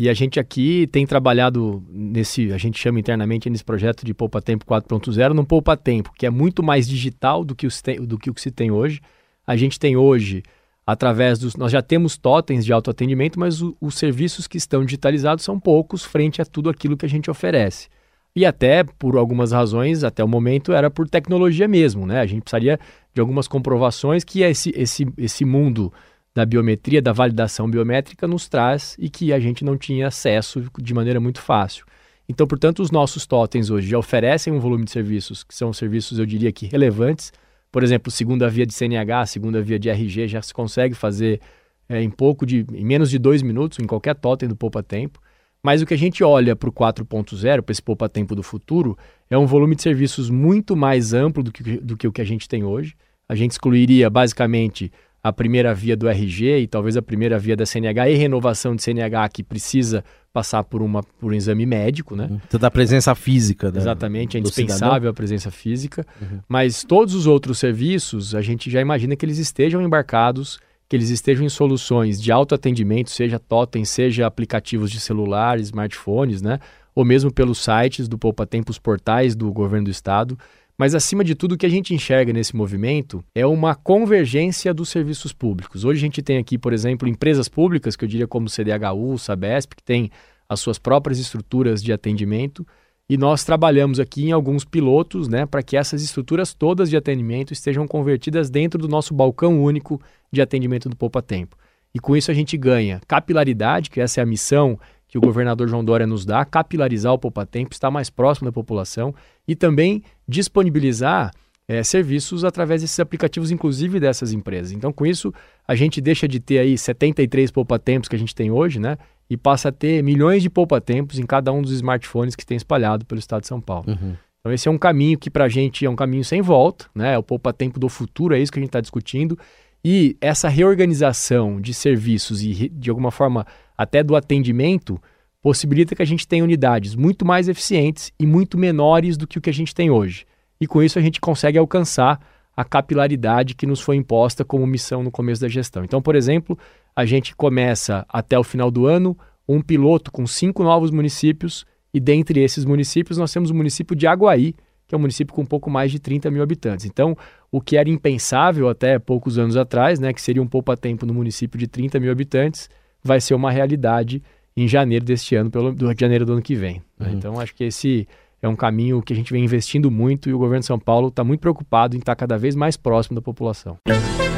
E 0.00 0.08
a 0.08 0.14
gente 0.14 0.40
aqui 0.40 0.86
tem 0.90 1.06
trabalhado 1.06 1.84
nesse, 1.90 2.50
a 2.54 2.56
gente 2.56 2.80
chama 2.80 2.98
internamente 2.98 3.50
nesse 3.50 3.62
projeto 3.62 4.02
de 4.02 4.14
Poupa 4.14 4.40
Tempo 4.40 4.64
4.0, 4.64 5.34
num 5.34 5.44
Poupa 5.44 5.76
Tempo, 5.76 6.10
que 6.16 6.24
é 6.24 6.30
muito 6.30 6.62
mais 6.62 6.88
digital 6.88 7.44
do 7.44 7.54
que, 7.54 7.66
os 7.66 7.82
te, 7.82 8.00
do 8.00 8.18
que 8.18 8.30
o 8.30 8.32
que 8.32 8.40
se 8.40 8.50
tem 8.50 8.70
hoje. 8.70 9.02
A 9.46 9.56
gente 9.58 9.78
tem 9.78 9.98
hoje, 9.98 10.42
através 10.86 11.38
dos. 11.38 11.54
Nós 11.54 11.70
já 11.70 11.82
temos 11.82 12.16
totens 12.16 12.64
de 12.64 12.72
autoatendimento, 12.72 13.38
mas 13.38 13.60
o, 13.60 13.76
os 13.78 13.94
serviços 13.96 14.48
que 14.48 14.56
estão 14.56 14.86
digitalizados 14.86 15.44
são 15.44 15.60
poucos 15.60 16.02
frente 16.02 16.40
a 16.40 16.46
tudo 16.46 16.70
aquilo 16.70 16.96
que 16.96 17.04
a 17.04 17.10
gente 17.10 17.30
oferece. 17.30 17.90
E 18.34 18.46
até, 18.46 18.82
por 18.82 19.18
algumas 19.18 19.52
razões, 19.52 20.02
até 20.02 20.24
o 20.24 20.28
momento, 20.28 20.72
era 20.72 20.90
por 20.90 21.10
tecnologia 21.10 21.68
mesmo, 21.68 22.06
né? 22.06 22.20
A 22.20 22.26
gente 22.26 22.40
precisaria 22.40 22.80
de 23.12 23.20
algumas 23.20 23.46
comprovações 23.46 24.24
que 24.24 24.40
esse, 24.40 24.72
esse, 24.74 25.06
esse 25.18 25.44
mundo 25.44 25.92
da 26.34 26.46
biometria, 26.46 27.02
da 27.02 27.12
validação 27.12 27.68
biométrica, 27.68 28.26
nos 28.26 28.48
traz 28.48 28.96
e 28.98 29.10
que 29.10 29.32
a 29.32 29.40
gente 29.40 29.64
não 29.64 29.76
tinha 29.76 30.06
acesso 30.06 30.62
de 30.78 30.94
maneira 30.94 31.20
muito 31.20 31.40
fácil. 31.40 31.84
Então, 32.28 32.46
portanto, 32.46 32.80
os 32.80 32.90
nossos 32.92 33.26
totens 33.26 33.70
hoje 33.70 33.88
já 33.88 33.98
oferecem 33.98 34.52
um 34.52 34.60
volume 34.60 34.84
de 34.84 34.92
serviços 34.92 35.42
que 35.42 35.54
são 35.54 35.72
serviços, 35.72 36.18
eu 36.18 36.26
diria 36.26 36.52
que 36.52 36.66
relevantes. 36.66 37.32
Por 37.72 37.82
exemplo, 37.82 38.10
segunda 38.10 38.48
via 38.48 38.64
de 38.64 38.72
CNH, 38.72 39.26
segunda 39.26 39.60
via 39.60 39.78
de 39.78 39.88
RG 39.88 40.28
já 40.28 40.40
se 40.40 40.54
consegue 40.54 40.94
fazer 40.94 41.40
é, 41.88 42.00
em 42.00 42.08
pouco 42.08 42.46
de, 42.46 42.64
em 42.72 42.84
menos 42.84 43.10
de 43.10 43.18
dois 43.18 43.42
minutos 43.42 43.80
em 43.80 43.86
qualquer 43.86 44.14
totem 44.14 44.48
do 44.48 44.54
poupa 44.54 44.80
tempo. 44.80 45.20
Mas 45.60 45.82
o 45.82 45.86
que 45.86 45.92
a 45.92 45.98
gente 45.98 46.22
olha 46.22 46.54
para 46.54 46.68
o 46.68 46.72
4.0, 46.72 47.62
para 47.62 47.72
esse 47.72 47.82
poupa 47.82 48.08
tempo 48.08 48.34
do 48.34 48.42
futuro, 48.42 48.96
é 49.28 49.36
um 49.36 49.44
volume 49.44 49.74
de 49.74 49.82
serviços 49.82 50.30
muito 50.30 50.76
mais 50.76 51.12
amplo 51.12 51.42
do 51.42 51.52
que, 51.52 51.78
do 51.78 51.96
que 51.96 52.06
o 52.06 52.12
que 52.12 52.20
a 52.20 52.24
gente 52.24 52.48
tem 52.48 52.64
hoje. 52.64 52.94
A 53.28 53.34
gente 53.34 53.50
excluiria 53.50 54.08
basicamente 54.08 54.90
a 55.22 55.32
primeira 55.32 55.74
via 55.74 55.96
do 55.96 56.08
RG 56.08 56.60
e 56.60 56.66
talvez 56.66 56.96
a 56.96 57.02
primeira 57.02 57.38
via 57.38 57.54
da 57.54 57.66
CNH 57.66 58.10
e 58.10 58.14
renovação 58.14 58.74
de 58.74 58.82
CNH 58.82 59.28
que 59.28 59.42
precisa 59.42 60.02
passar 60.32 60.64
por, 60.64 60.80
uma, 60.80 61.02
por 61.02 61.32
um 61.32 61.34
exame 61.34 61.66
médico, 61.66 62.16
né? 62.16 62.28
Então, 62.46 62.58
da 62.58 62.70
presença 62.70 63.14
física. 63.14 63.70
Da, 63.70 63.80
Exatamente, 63.80 64.36
é 64.36 64.40
indispensável 64.40 64.94
cidadão. 64.94 65.10
a 65.10 65.14
presença 65.14 65.50
física. 65.50 66.06
Uhum. 66.20 66.38
Mas 66.48 66.84
todos 66.84 67.14
os 67.14 67.26
outros 67.26 67.58
serviços, 67.58 68.34
a 68.34 68.40
gente 68.40 68.70
já 68.70 68.80
imagina 68.80 69.14
que 69.14 69.26
eles 69.26 69.38
estejam 69.38 69.82
embarcados, 69.82 70.58
que 70.88 70.96
eles 70.96 71.10
estejam 71.10 71.44
em 71.44 71.48
soluções 71.48 72.20
de 72.20 72.32
autoatendimento, 72.32 73.10
seja 73.10 73.38
totem, 73.38 73.84
seja 73.84 74.26
aplicativos 74.26 74.90
de 74.90 75.00
celular, 75.00 75.58
smartphones, 75.60 76.40
né? 76.40 76.58
Ou 76.94 77.04
mesmo 77.04 77.32
pelos 77.32 77.62
sites 77.62 78.08
do 78.08 78.16
Poupa 78.16 78.46
Tempo, 78.46 78.70
os 78.70 78.78
portais 78.78 79.36
do 79.36 79.52
governo 79.52 79.84
do 79.84 79.90
estado. 79.90 80.38
Mas, 80.80 80.94
acima 80.94 81.22
de 81.22 81.34
tudo, 81.34 81.52
o 81.52 81.58
que 81.58 81.66
a 81.66 81.68
gente 81.68 81.92
enxerga 81.92 82.32
nesse 82.32 82.56
movimento 82.56 83.22
é 83.34 83.44
uma 83.44 83.74
convergência 83.74 84.72
dos 84.72 84.88
serviços 84.88 85.30
públicos. 85.30 85.84
Hoje 85.84 85.98
a 85.98 86.00
gente 86.00 86.22
tem 86.22 86.38
aqui, 86.38 86.56
por 86.56 86.72
exemplo, 86.72 87.06
empresas 87.06 87.50
públicas, 87.50 87.94
que 87.94 88.02
eu 88.02 88.08
diria 88.08 88.26
como 88.26 88.48
CDHU, 88.48 89.18
Sabesp, 89.18 89.74
que 89.76 89.82
tem 89.82 90.10
as 90.48 90.58
suas 90.58 90.78
próprias 90.78 91.18
estruturas 91.18 91.82
de 91.82 91.92
atendimento. 91.92 92.66
E 93.10 93.18
nós 93.18 93.44
trabalhamos 93.44 94.00
aqui 94.00 94.24
em 94.28 94.32
alguns 94.32 94.64
pilotos 94.64 95.28
né, 95.28 95.44
para 95.44 95.62
que 95.62 95.76
essas 95.76 96.02
estruturas 96.02 96.54
todas 96.54 96.88
de 96.88 96.96
atendimento 96.96 97.52
estejam 97.52 97.86
convertidas 97.86 98.48
dentro 98.48 98.80
do 98.80 98.88
nosso 98.88 99.12
balcão 99.12 99.62
único 99.62 100.00
de 100.32 100.40
atendimento 100.40 100.88
do 100.88 100.96
Poupa 100.96 101.20
Tempo. 101.20 101.58
E 101.94 101.98
com 102.00 102.16
isso 102.16 102.30
a 102.30 102.34
gente 102.34 102.56
ganha 102.56 103.02
capilaridade, 103.06 103.90
que 103.90 104.00
essa 104.00 104.18
é 104.18 104.22
a 104.22 104.26
missão 104.26 104.80
que 105.10 105.18
o 105.18 105.20
governador 105.20 105.68
João 105.68 105.84
Dória 105.84 106.06
nos 106.06 106.24
dá, 106.24 106.44
capilarizar 106.44 107.12
o 107.12 107.18
Poupa 107.18 107.44
Tempo, 107.44 107.72
estar 107.72 107.90
mais 107.90 108.08
próximo 108.08 108.46
da 108.46 108.52
população 108.52 109.12
e 109.46 109.56
também 109.56 110.04
disponibilizar 110.26 111.32
é, 111.66 111.82
serviços 111.82 112.44
através 112.44 112.80
desses 112.80 112.98
aplicativos, 113.00 113.50
inclusive 113.50 113.98
dessas 113.98 114.32
empresas. 114.32 114.70
Então, 114.70 114.92
com 114.92 115.04
isso, 115.04 115.34
a 115.66 115.74
gente 115.74 116.00
deixa 116.00 116.28
de 116.28 116.38
ter 116.38 116.58
aí 116.58 116.78
73 116.78 117.50
poupa-tempos 117.50 118.08
que 118.08 118.14
a 118.14 118.18
gente 118.18 118.34
tem 118.34 118.52
hoje, 118.52 118.78
né? 118.78 118.96
E 119.28 119.36
passa 119.36 119.68
a 119.68 119.72
ter 119.72 120.02
milhões 120.02 120.42
de 120.42 120.50
poupa-tempos 120.50 121.18
em 121.18 121.26
cada 121.26 121.52
um 121.52 121.60
dos 121.60 121.72
smartphones 121.72 122.36
que 122.36 122.46
tem 122.46 122.56
espalhado 122.56 123.04
pelo 123.04 123.18
estado 123.18 123.42
de 123.42 123.48
São 123.48 123.60
Paulo. 123.60 123.86
Uhum. 123.88 124.14
Então, 124.40 124.52
esse 124.52 124.68
é 124.68 124.70
um 124.70 124.78
caminho 124.78 125.18
que 125.18 125.30
para 125.30 125.44
a 125.44 125.48
gente 125.48 125.84
é 125.84 125.90
um 125.90 125.96
caminho 125.96 126.24
sem 126.24 126.40
volta, 126.40 126.86
né? 126.94 127.14
É 127.14 127.18
o 127.18 127.22
poupa-tempo 127.22 127.80
do 127.80 127.88
futuro, 127.88 128.34
é 128.34 128.40
isso 128.40 128.50
que 128.50 128.58
a 128.58 128.62
gente 128.62 128.68
está 128.68 128.80
discutindo. 128.80 129.36
E 129.84 130.16
essa 130.20 130.48
reorganização 130.48 131.60
de 131.60 131.72
serviços 131.72 132.42
e, 132.42 132.68
de 132.68 132.90
alguma 132.90 133.10
forma, 133.10 133.46
até 133.80 134.02
do 134.02 134.14
atendimento, 134.14 135.00
possibilita 135.40 135.94
que 135.94 136.02
a 136.02 136.06
gente 136.06 136.28
tenha 136.28 136.44
unidades 136.44 136.94
muito 136.94 137.24
mais 137.24 137.48
eficientes 137.48 138.12
e 138.20 138.26
muito 138.26 138.58
menores 138.58 139.16
do 139.16 139.26
que 139.26 139.38
o 139.38 139.40
que 139.40 139.48
a 139.48 139.54
gente 139.54 139.74
tem 139.74 139.90
hoje. 139.90 140.26
E 140.60 140.66
com 140.66 140.82
isso 140.82 140.98
a 140.98 141.02
gente 141.02 141.18
consegue 141.18 141.56
alcançar 141.56 142.20
a 142.54 142.62
capilaridade 142.62 143.54
que 143.54 143.66
nos 143.66 143.80
foi 143.80 143.96
imposta 143.96 144.44
como 144.44 144.66
missão 144.66 145.02
no 145.02 145.10
começo 145.10 145.40
da 145.40 145.48
gestão. 145.48 145.82
Então, 145.82 146.02
por 146.02 146.14
exemplo, 146.14 146.58
a 146.94 147.06
gente 147.06 147.34
começa 147.34 148.04
até 148.06 148.38
o 148.38 148.44
final 148.44 148.70
do 148.70 148.84
ano 148.84 149.16
um 149.48 149.62
piloto 149.62 150.12
com 150.12 150.26
cinco 150.26 150.62
novos 150.62 150.90
municípios, 150.90 151.64
e 151.92 151.98
dentre 151.98 152.38
esses 152.40 152.66
municípios 152.66 153.16
nós 153.16 153.32
temos 153.32 153.48
o 153.48 153.54
município 153.54 153.96
de 153.96 154.06
Aguaí, 154.06 154.54
que 154.86 154.94
é 154.94 154.98
um 154.98 155.00
município 155.00 155.34
com 155.34 155.40
um 155.40 155.46
pouco 155.46 155.70
mais 155.70 155.90
de 155.90 155.98
30 155.98 156.30
mil 156.30 156.42
habitantes. 156.42 156.84
Então, 156.84 157.16
o 157.50 157.62
que 157.62 157.78
era 157.78 157.88
impensável 157.88 158.68
até 158.68 158.98
poucos 158.98 159.38
anos 159.38 159.56
atrás, 159.56 159.98
né, 159.98 160.12
que 160.12 160.20
seria 160.20 160.42
um 160.42 160.46
poupa-tempo 160.46 161.06
no 161.06 161.14
município 161.14 161.58
de 161.58 161.66
30 161.66 161.98
mil 161.98 162.12
habitantes, 162.12 162.68
vai 163.02 163.20
ser 163.20 163.34
uma 163.34 163.50
realidade 163.50 164.22
em 164.56 164.66
janeiro 164.68 165.04
deste 165.04 165.34
ano, 165.34 165.50
pelo 165.50 165.72
do 165.72 165.92
janeiro 165.98 166.26
do 166.26 166.32
ano 166.32 166.42
que 166.42 166.54
vem. 166.54 166.82
Né? 166.98 167.08
Uhum. 167.08 167.14
Então, 167.14 167.40
acho 167.40 167.54
que 167.54 167.64
esse 167.64 168.06
é 168.42 168.48
um 168.48 168.56
caminho 168.56 169.02
que 169.02 169.12
a 169.12 169.16
gente 169.16 169.32
vem 169.32 169.44
investindo 169.44 169.90
muito 169.90 170.28
e 170.28 170.34
o 170.34 170.38
governo 170.38 170.60
de 170.60 170.66
São 170.66 170.78
Paulo 170.78 171.08
está 171.08 171.22
muito 171.22 171.40
preocupado 171.40 171.96
em 171.96 171.98
estar 171.98 172.16
cada 172.16 172.38
vez 172.38 172.54
mais 172.54 172.76
próximo 172.76 173.14
da 173.14 173.22
população. 173.22 173.78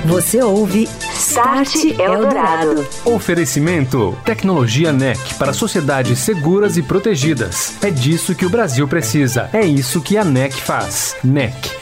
Você 0.04 0.42
ouve 0.42 0.88
Start 1.14 1.84
Eldorado. 1.98 2.84
Oferecimento: 3.04 4.16
Tecnologia 4.24 4.92
NEC 4.92 5.34
para 5.38 5.52
sociedades 5.52 6.18
seguras 6.18 6.76
e 6.76 6.82
protegidas. 6.82 7.82
É 7.82 7.90
disso 7.90 8.34
que 8.34 8.44
o 8.44 8.50
Brasil 8.50 8.88
precisa. 8.88 9.48
É 9.52 9.64
isso 9.64 10.02
que 10.02 10.16
a 10.16 10.24
NEC 10.24 10.54
faz. 10.54 11.16
NEC. 11.22 11.81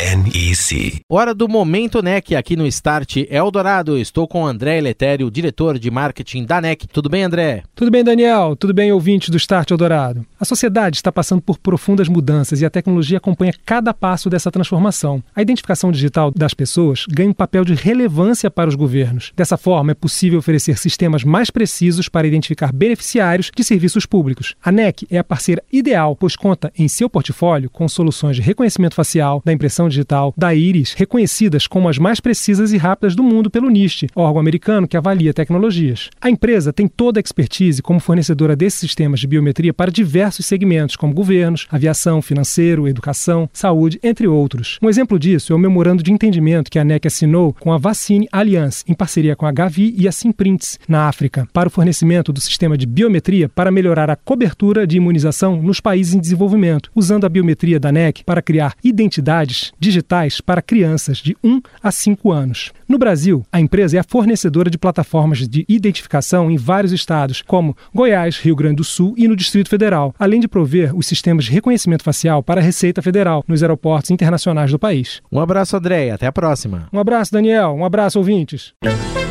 NEC. 0.00 1.02
Hora 1.10 1.34
do 1.34 1.46
Momento 1.46 2.00
NEC 2.00 2.34
aqui 2.34 2.56
no 2.56 2.66
Start 2.66 3.18
Eldorado. 3.28 3.98
Estou 3.98 4.26
com 4.26 4.46
André 4.46 4.80
Letério, 4.80 5.30
diretor 5.30 5.78
de 5.78 5.90
marketing 5.90 6.46
da 6.46 6.58
NEC. 6.58 6.86
Tudo 6.86 7.10
bem, 7.10 7.22
André? 7.22 7.64
Tudo 7.74 7.90
bem, 7.90 8.02
Daniel. 8.02 8.56
Tudo 8.56 8.72
bem, 8.72 8.90
ouvinte 8.90 9.30
do 9.30 9.36
Start 9.36 9.70
Eldorado. 9.70 10.24
A 10.40 10.46
sociedade 10.46 10.96
está 10.96 11.12
passando 11.12 11.42
por 11.42 11.58
profundas 11.58 12.08
mudanças 12.08 12.62
e 12.62 12.64
a 12.64 12.70
tecnologia 12.70 13.18
acompanha 13.18 13.52
cada 13.66 13.92
passo 13.92 14.30
dessa 14.30 14.50
transformação. 14.50 15.22
A 15.36 15.42
identificação 15.42 15.92
digital 15.92 16.30
das 16.30 16.54
pessoas 16.54 17.04
ganha 17.06 17.28
um 17.28 17.34
papel 17.34 17.62
de 17.62 17.74
relevância 17.74 18.50
para 18.50 18.70
os 18.70 18.74
governos. 18.74 19.34
Dessa 19.36 19.58
forma, 19.58 19.92
é 19.92 19.94
possível 19.94 20.38
oferecer 20.38 20.78
sistemas 20.78 21.24
mais 21.24 21.50
precisos 21.50 22.08
para 22.08 22.26
identificar 22.26 22.72
beneficiários 22.72 23.50
de 23.54 23.62
serviços 23.62 24.06
públicos. 24.06 24.54
A 24.64 24.72
NEC 24.72 25.06
é 25.10 25.18
a 25.18 25.24
parceira 25.24 25.62
ideal, 25.70 26.16
pois 26.16 26.36
conta 26.36 26.72
em 26.74 26.88
seu 26.88 27.10
portfólio 27.10 27.68
com 27.68 27.86
soluções 27.86 28.36
de 28.36 28.40
reconhecimento 28.42 28.94
facial, 28.94 29.42
da 29.44 29.52
impressão 29.52 29.89
digital 29.90 30.32
da 30.36 30.54
Iris, 30.54 30.94
reconhecidas 30.94 31.66
como 31.66 31.88
as 31.88 31.98
mais 31.98 32.20
precisas 32.20 32.72
e 32.72 32.76
rápidas 32.76 33.14
do 33.14 33.22
mundo 33.22 33.50
pelo 33.50 33.68
NIST, 33.68 34.06
órgão 34.14 34.40
americano 34.40 34.88
que 34.88 34.96
avalia 34.96 35.34
tecnologias. 35.34 36.08
A 36.20 36.30
empresa 36.30 36.72
tem 36.72 36.88
toda 36.88 37.18
a 37.18 37.22
expertise 37.22 37.82
como 37.82 38.00
fornecedora 38.00 38.56
desses 38.56 38.80
sistemas 38.80 39.20
de 39.20 39.26
biometria 39.26 39.74
para 39.74 39.90
diversos 39.90 40.46
segmentos, 40.46 40.96
como 40.96 41.14
governos, 41.14 41.66
aviação, 41.70 42.22
financeiro, 42.22 42.88
educação, 42.88 43.48
saúde, 43.52 43.98
entre 44.02 44.26
outros. 44.26 44.78
Um 44.82 44.88
exemplo 44.88 45.18
disso 45.18 45.52
é 45.52 45.56
o 45.56 45.58
memorando 45.58 46.02
de 46.02 46.12
entendimento 46.12 46.70
que 46.70 46.78
a 46.78 46.84
NEC 46.84 47.06
assinou 47.06 47.52
com 47.52 47.72
a 47.72 47.78
Vaccine 47.78 48.28
Alliance, 48.32 48.84
em 48.86 48.94
parceria 48.94 49.36
com 49.36 49.46
a 49.46 49.52
Gavi 49.52 49.94
e 49.96 50.06
a 50.06 50.12
Simprints, 50.12 50.78
na 50.88 51.08
África, 51.08 51.46
para 51.52 51.68
o 51.68 51.70
fornecimento 51.70 52.32
do 52.32 52.40
sistema 52.40 52.76
de 52.76 52.86
biometria 52.86 53.48
para 53.48 53.70
melhorar 53.70 54.10
a 54.10 54.16
cobertura 54.16 54.86
de 54.86 54.96
imunização 54.96 55.60
nos 55.60 55.80
países 55.80 56.14
em 56.14 56.20
desenvolvimento, 56.20 56.90
usando 56.94 57.24
a 57.24 57.28
biometria 57.28 57.80
da 57.80 57.92
NEC 57.92 58.24
para 58.24 58.42
criar 58.42 58.74
identidades 58.82 59.72
digitais 59.80 60.40
para 60.40 60.62
crianças 60.62 61.18
de 61.18 61.36
1 61.42 61.60
a 61.82 61.90
5 61.90 62.30
anos. 62.30 62.72
No 62.86 62.98
Brasil, 62.98 63.44
a 63.50 63.60
empresa 63.60 63.96
é 63.96 64.00
a 64.00 64.04
fornecedora 64.04 64.70
de 64.70 64.78
plataformas 64.78 65.48
de 65.48 65.64
identificação 65.68 66.50
em 66.50 66.56
vários 66.56 66.92
estados, 66.92 67.42
como 67.42 67.76
Goiás, 67.94 68.38
Rio 68.38 68.54
Grande 68.54 68.76
do 68.76 68.84
Sul 68.84 69.14
e 69.16 69.26
no 69.26 69.34
Distrito 69.34 69.70
Federal, 69.70 70.14
além 70.18 70.40
de 70.40 70.48
prover 70.48 70.94
os 70.94 71.06
sistemas 71.06 71.46
de 71.46 71.52
reconhecimento 71.52 72.04
facial 72.04 72.42
para 72.42 72.60
a 72.60 72.64
Receita 72.64 73.00
Federal 73.00 73.42
nos 73.48 73.62
aeroportos 73.62 74.10
internacionais 74.10 74.70
do 74.70 74.78
país. 74.78 75.22
Um 75.32 75.40
abraço, 75.40 75.76
André. 75.76 76.10
Até 76.10 76.26
a 76.26 76.32
próxima. 76.32 76.88
Um 76.92 76.98
abraço, 76.98 77.32
Daniel. 77.32 77.74
Um 77.74 77.84
abraço, 77.84 78.18
ouvintes. 78.18 78.74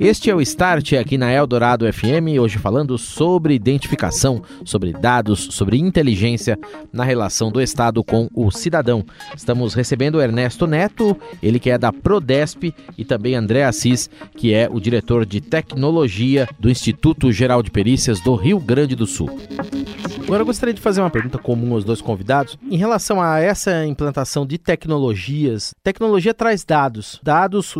Este 0.00 0.28
é 0.28 0.34
o 0.34 0.40
Start 0.40 0.94
aqui 0.94 1.16
na 1.16 1.32
Eldorado 1.32 1.90
FM, 1.90 2.38
hoje 2.40 2.58
falando 2.58 2.98
sobre 2.98 3.54
identificação, 3.54 4.42
sobre 4.64 4.92
dados, 4.92 5.48
sobre 5.52 5.78
inteligência 5.78 6.58
na 6.92 7.04
relação 7.04 7.50
do 7.50 7.60
Estado 7.60 8.02
com 8.02 8.28
o 8.34 8.50
cidadão. 8.50 9.04
Estamos 9.36 9.72
recebendo 9.72 10.20
Ernesto 10.20 10.66
Neto, 10.66 11.16
ele 11.42 11.58
que 11.58 11.70
é 11.70 11.78
da 11.78 11.92
Prodesp, 11.92 12.74
e 12.98 13.04
também 13.04 13.34
André 13.34 13.64
Assis, 13.64 14.10
que 14.36 14.52
é 14.52 14.68
o 14.70 14.80
diretor 14.80 15.24
de 15.24 15.40
tecnologia 15.40 16.48
do 16.58 16.68
Instituto 16.68 17.32
Geral 17.32 17.62
de 17.62 17.70
Perícias 17.70 18.20
do 18.20 18.34
Rio 18.34 18.58
Grande 18.58 18.94
do 18.94 19.06
Sul. 19.06 19.30
Agora 20.24 20.40
eu 20.40 20.46
gostaria 20.46 20.72
de 20.72 20.80
fazer 20.80 21.02
uma 21.02 21.10
pergunta 21.10 21.36
comum 21.36 21.74
aos 21.74 21.84
dois 21.84 22.00
convidados 22.00 22.58
em 22.70 22.78
relação 22.78 23.20
a 23.20 23.40
essa 23.40 23.84
implantação 23.84 24.46
de 24.46 24.56
tecnologias. 24.56 25.72
Tecnologia 25.82 26.32
traz 26.32 26.64
dados, 26.64 27.20
dados 27.22 27.74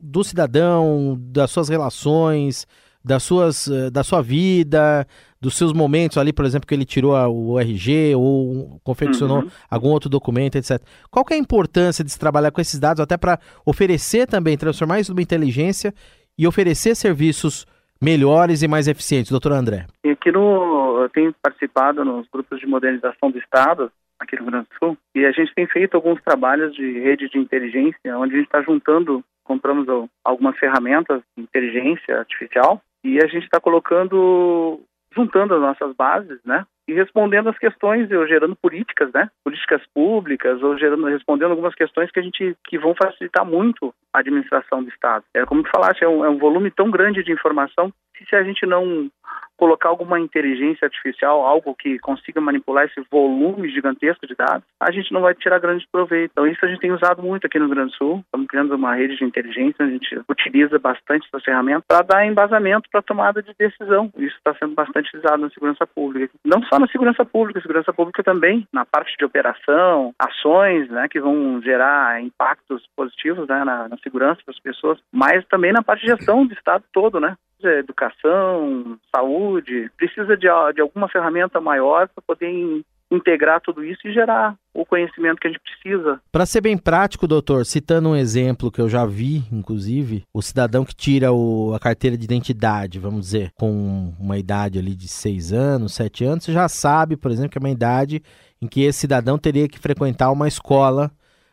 do 0.00 0.22
cidadão, 0.22 1.18
das 1.18 1.50
suas 1.50 1.70
relações, 1.70 2.66
das 3.02 3.22
suas, 3.22 3.70
da 3.90 4.04
sua 4.04 4.20
vida, 4.20 5.06
dos 5.40 5.56
seus 5.56 5.72
momentos 5.72 6.18
ali, 6.18 6.30
por 6.30 6.44
exemplo, 6.44 6.66
que 6.66 6.74
ele 6.74 6.84
tirou 6.84 7.14
o 7.14 7.58
RG 7.58 8.14
ou 8.14 8.78
confeccionou 8.84 9.44
uhum. 9.44 9.50
algum 9.70 9.88
outro 9.88 10.10
documento, 10.10 10.56
etc. 10.56 10.82
Qual 11.10 11.24
que 11.24 11.32
é 11.32 11.36
a 11.36 11.40
importância 11.40 12.04
de 12.04 12.12
se 12.12 12.18
trabalhar 12.18 12.50
com 12.50 12.60
esses 12.60 12.78
dados 12.78 13.00
até 13.00 13.16
para 13.16 13.40
oferecer 13.64 14.26
também, 14.26 14.58
transformar 14.58 15.00
isso 15.00 15.12
numa 15.12 15.22
inteligência 15.22 15.94
e 16.36 16.46
oferecer 16.46 16.94
serviços 16.94 17.66
melhores 18.00 18.62
e 18.62 18.68
mais 18.68 18.88
eficientes, 18.88 19.30
doutor 19.30 19.52
André? 19.52 19.86
Aqui 20.04 20.32
no, 20.32 21.02
eu 21.02 21.08
tenho 21.08 21.34
participado 21.42 22.04
nos 22.04 22.28
grupos 22.28 22.60
de 22.60 22.66
modernização 22.66 23.30
do 23.30 23.38
Estado, 23.38 23.90
aqui 24.18 24.36
no 24.36 24.42
Rio 24.42 24.50
Grande 24.50 24.68
do 24.68 24.78
Sul, 24.78 24.98
e 25.14 25.24
a 25.24 25.32
gente 25.32 25.54
tem 25.54 25.66
feito 25.66 25.94
alguns 25.94 26.20
trabalhos 26.22 26.74
de 26.74 27.00
rede 27.00 27.28
de 27.28 27.38
inteligência, 27.38 28.18
onde 28.18 28.34
a 28.34 28.36
gente 28.38 28.46
está 28.46 28.62
juntando, 28.62 29.24
compramos 29.44 29.86
algumas 30.24 30.56
ferramentas 30.58 31.22
de 31.36 31.42
inteligência 31.42 32.18
artificial, 32.18 32.80
e 33.04 33.18
a 33.22 33.26
gente 33.26 33.44
está 33.44 33.60
colocando, 33.60 34.80
juntando 35.14 35.54
as 35.54 35.60
nossas 35.60 35.94
bases, 35.96 36.38
né? 36.44 36.66
E 36.88 36.94
respondendo 36.94 37.50
as 37.50 37.58
questões, 37.58 38.10
ou 38.10 38.26
gerando 38.26 38.56
políticas, 38.56 39.12
né? 39.12 39.28
Políticas 39.44 39.82
públicas, 39.92 40.62
ou 40.62 40.78
gerando, 40.78 41.04
respondendo 41.06 41.50
algumas 41.50 41.74
questões 41.74 42.10
que 42.10 42.18
a 42.18 42.22
gente, 42.22 42.56
que 42.64 42.78
vão 42.78 42.94
facilitar 42.94 43.44
muito 43.44 43.94
a 44.10 44.20
administração 44.20 44.82
do 44.82 44.88
Estado. 44.88 45.22
É 45.34 45.44
como 45.44 45.62
tu 45.62 45.70
falaste, 45.70 46.02
é 46.02 46.08
um, 46.08 46.24
é 46.24 46.30
um 46.30 46.38
volume 46.38 46.70
tão 46.70 46.90
grande 46.90 47.22
de 47.22 47.30
informação 47.30 47.92
que 48.14 48.24
se 48.24 48.34
a 48.34 48.42
gente 48.42 48.64
não 48.64 49.10
colocar 49.58 49.88
alguma 49.88 50.20
inteligência 50.20 50.86
artificial, 50.86 51.44
algo 51.44 51.74
que 51.74 51.98
consiga 51.98 52.40
manipular 52.40 52.86
esse 52.86 53.04
volume 53.10 53.68
gigantesco 53.68 54.26
de 54.26 54.34
dados, 54.34 54.64
a 54.80 54.90
gente 54.92 55.12
não 55.12 55.20
vai 55.20 55.34
tirar 55.34 55.58
grande 55.58 55.86
proveito. 55.90 56.30
Então 56.30 56.46
isso 56.46 56.64
a 56.64 56.68
gente 56.68 56.80
tem 56.80 56.92
usado 56.92 57.22
muito 57.22 57.46
aqui 57.46 57.58
no 57.58 57.66
Rio 57.66 57.74
Grande 57.74 57.90
do 57.90 57.96
Sul. 57.96 58.20
Estamos 58.24 58.46
criando 58.46 58.74
uma 58.76 58.94
rede 58.94 59.16
de 59.16 59.24
inteligência, 59.24 59.84
a 59.84 59.90
gente 59.90 60.22
utiliza 60.28 60.78
bastante 60.78 61.26
essa 61.26 61.44
ferramenta 61.44 61.84
para 61.86 62.02
dar 62.02 62.24
embasamento 62.24 62.88
para 62.90 63.02
tomada 63.02 63.42
de 63.42 63.52
decisão. 63.58 64.10
Isso 64.16 64.36
está 64.36 64.54
sendo 64.54 64.74
bastante 64.74 65.08
utilizado 65.08 65.42
na 65.42 65.50
segurança 65.50 65.84
pública. 65.86 66.32
Não 66.44 66.62
só 66.62 66.78
na 66.78 66.86
segurança 66.86 67.24
pública, 67.24 67.60
segurança 67.60 67.92
pública 67.92 68.22
também 68.22 68.66
na 68.72 68.86
parte 68.86 69.16
de 69.18 69.24
operação, 69.24 70.14
ações, 70.18 70.88
né, 70.88 71.08
que 71.08 71.20
vão 71.20 71.60
gerar 71.62 72.22
impactos 72.22 72.86
positivos 72.94 73.48
né, 73.48 73.64
na, 73.64 73.88
na 73.88 73.98
segurança 73.98 74.40
das 74.46 74.58
pessoas, 74.60 75.00
mas 75.12 75.44
também 75.46 75.72
na 75.72 75.82
parte 75.82 76.02
de 76.02 76.12
gestão 76.12 76.46
do 76.46 76.54
Estado 76.54 76.84
todo, 76.92 77.18
né? 77.18 77.36
Educação, 77.62 78.98
saúde, 79.14 79.90
precisa 79.96 80.36
de, 80.36 80.46
de 80.74 80.80
alguma 80.80 81.08
ferramenta 81.08 81.60
maior 81.60 82.08
para 82.08 82.22
poder 82.26 82.82
integrar 83.10 83.60
tudo 83.60 83.82
isso 83.84 84.06
e 84.06 84.12
gerar 84.12 84.54
o 84.74 84.84
conhecimento 84.84 85.40
que 85.40 85.48
a 85.48 85.50
gente 85.50 85.60
precisa. 85.60 86.20
Para 86.30 86.46
ser 86.46 86.60
bem 86.60 86.76
prático, 86.76 87.26
doutor, 87.26 87.64
citando 87.64 88.10
um 88.10 88.16
exemplo 88.16 88.70
que 88.70 88.80
eu 88.80 88.88
já 88.88 89.04
vi, 89.06 89.42
inclusive, 89.50 90.24
o 90.32 90.42
cidadão 90.42 90.84
que 90.84 90.94
tira 90.94 91.32
o, 91.32 91.72
a 91.74 91.80
carteira 91.80 92.16
de 92.16 92.24
identidade, 92.24 92.98
vamos 92.98 93.22
dizer, 93.22 93.50
com 93.54 94.12
uma 94.20 94.38
idade 94.38 94.78
ali 94.78 94.94
de 94.94 95.08
6 95.08 95.52
anos, 95.52 95.94
7 95.94 96.24
anos, 96.24 96.44
você 96.44 96.52
já 96.52 96.68
sabe, 96.68 97.16
por 97.16 97.30
exemplo, 97.30 97.50
que 97.50 97.58
é 97.58 97.60
uma 97.60 97.70
idade 97.70 98.22
em 98.60 98.66
que 98.66 98.82
esse 98.82 99.00
cidadão 99.00 99.38
teria 99.38 99.68
que 99.68 99.78
frequentar 99.78 100.30
uma 100.30 100.48
escola 100.48 101.10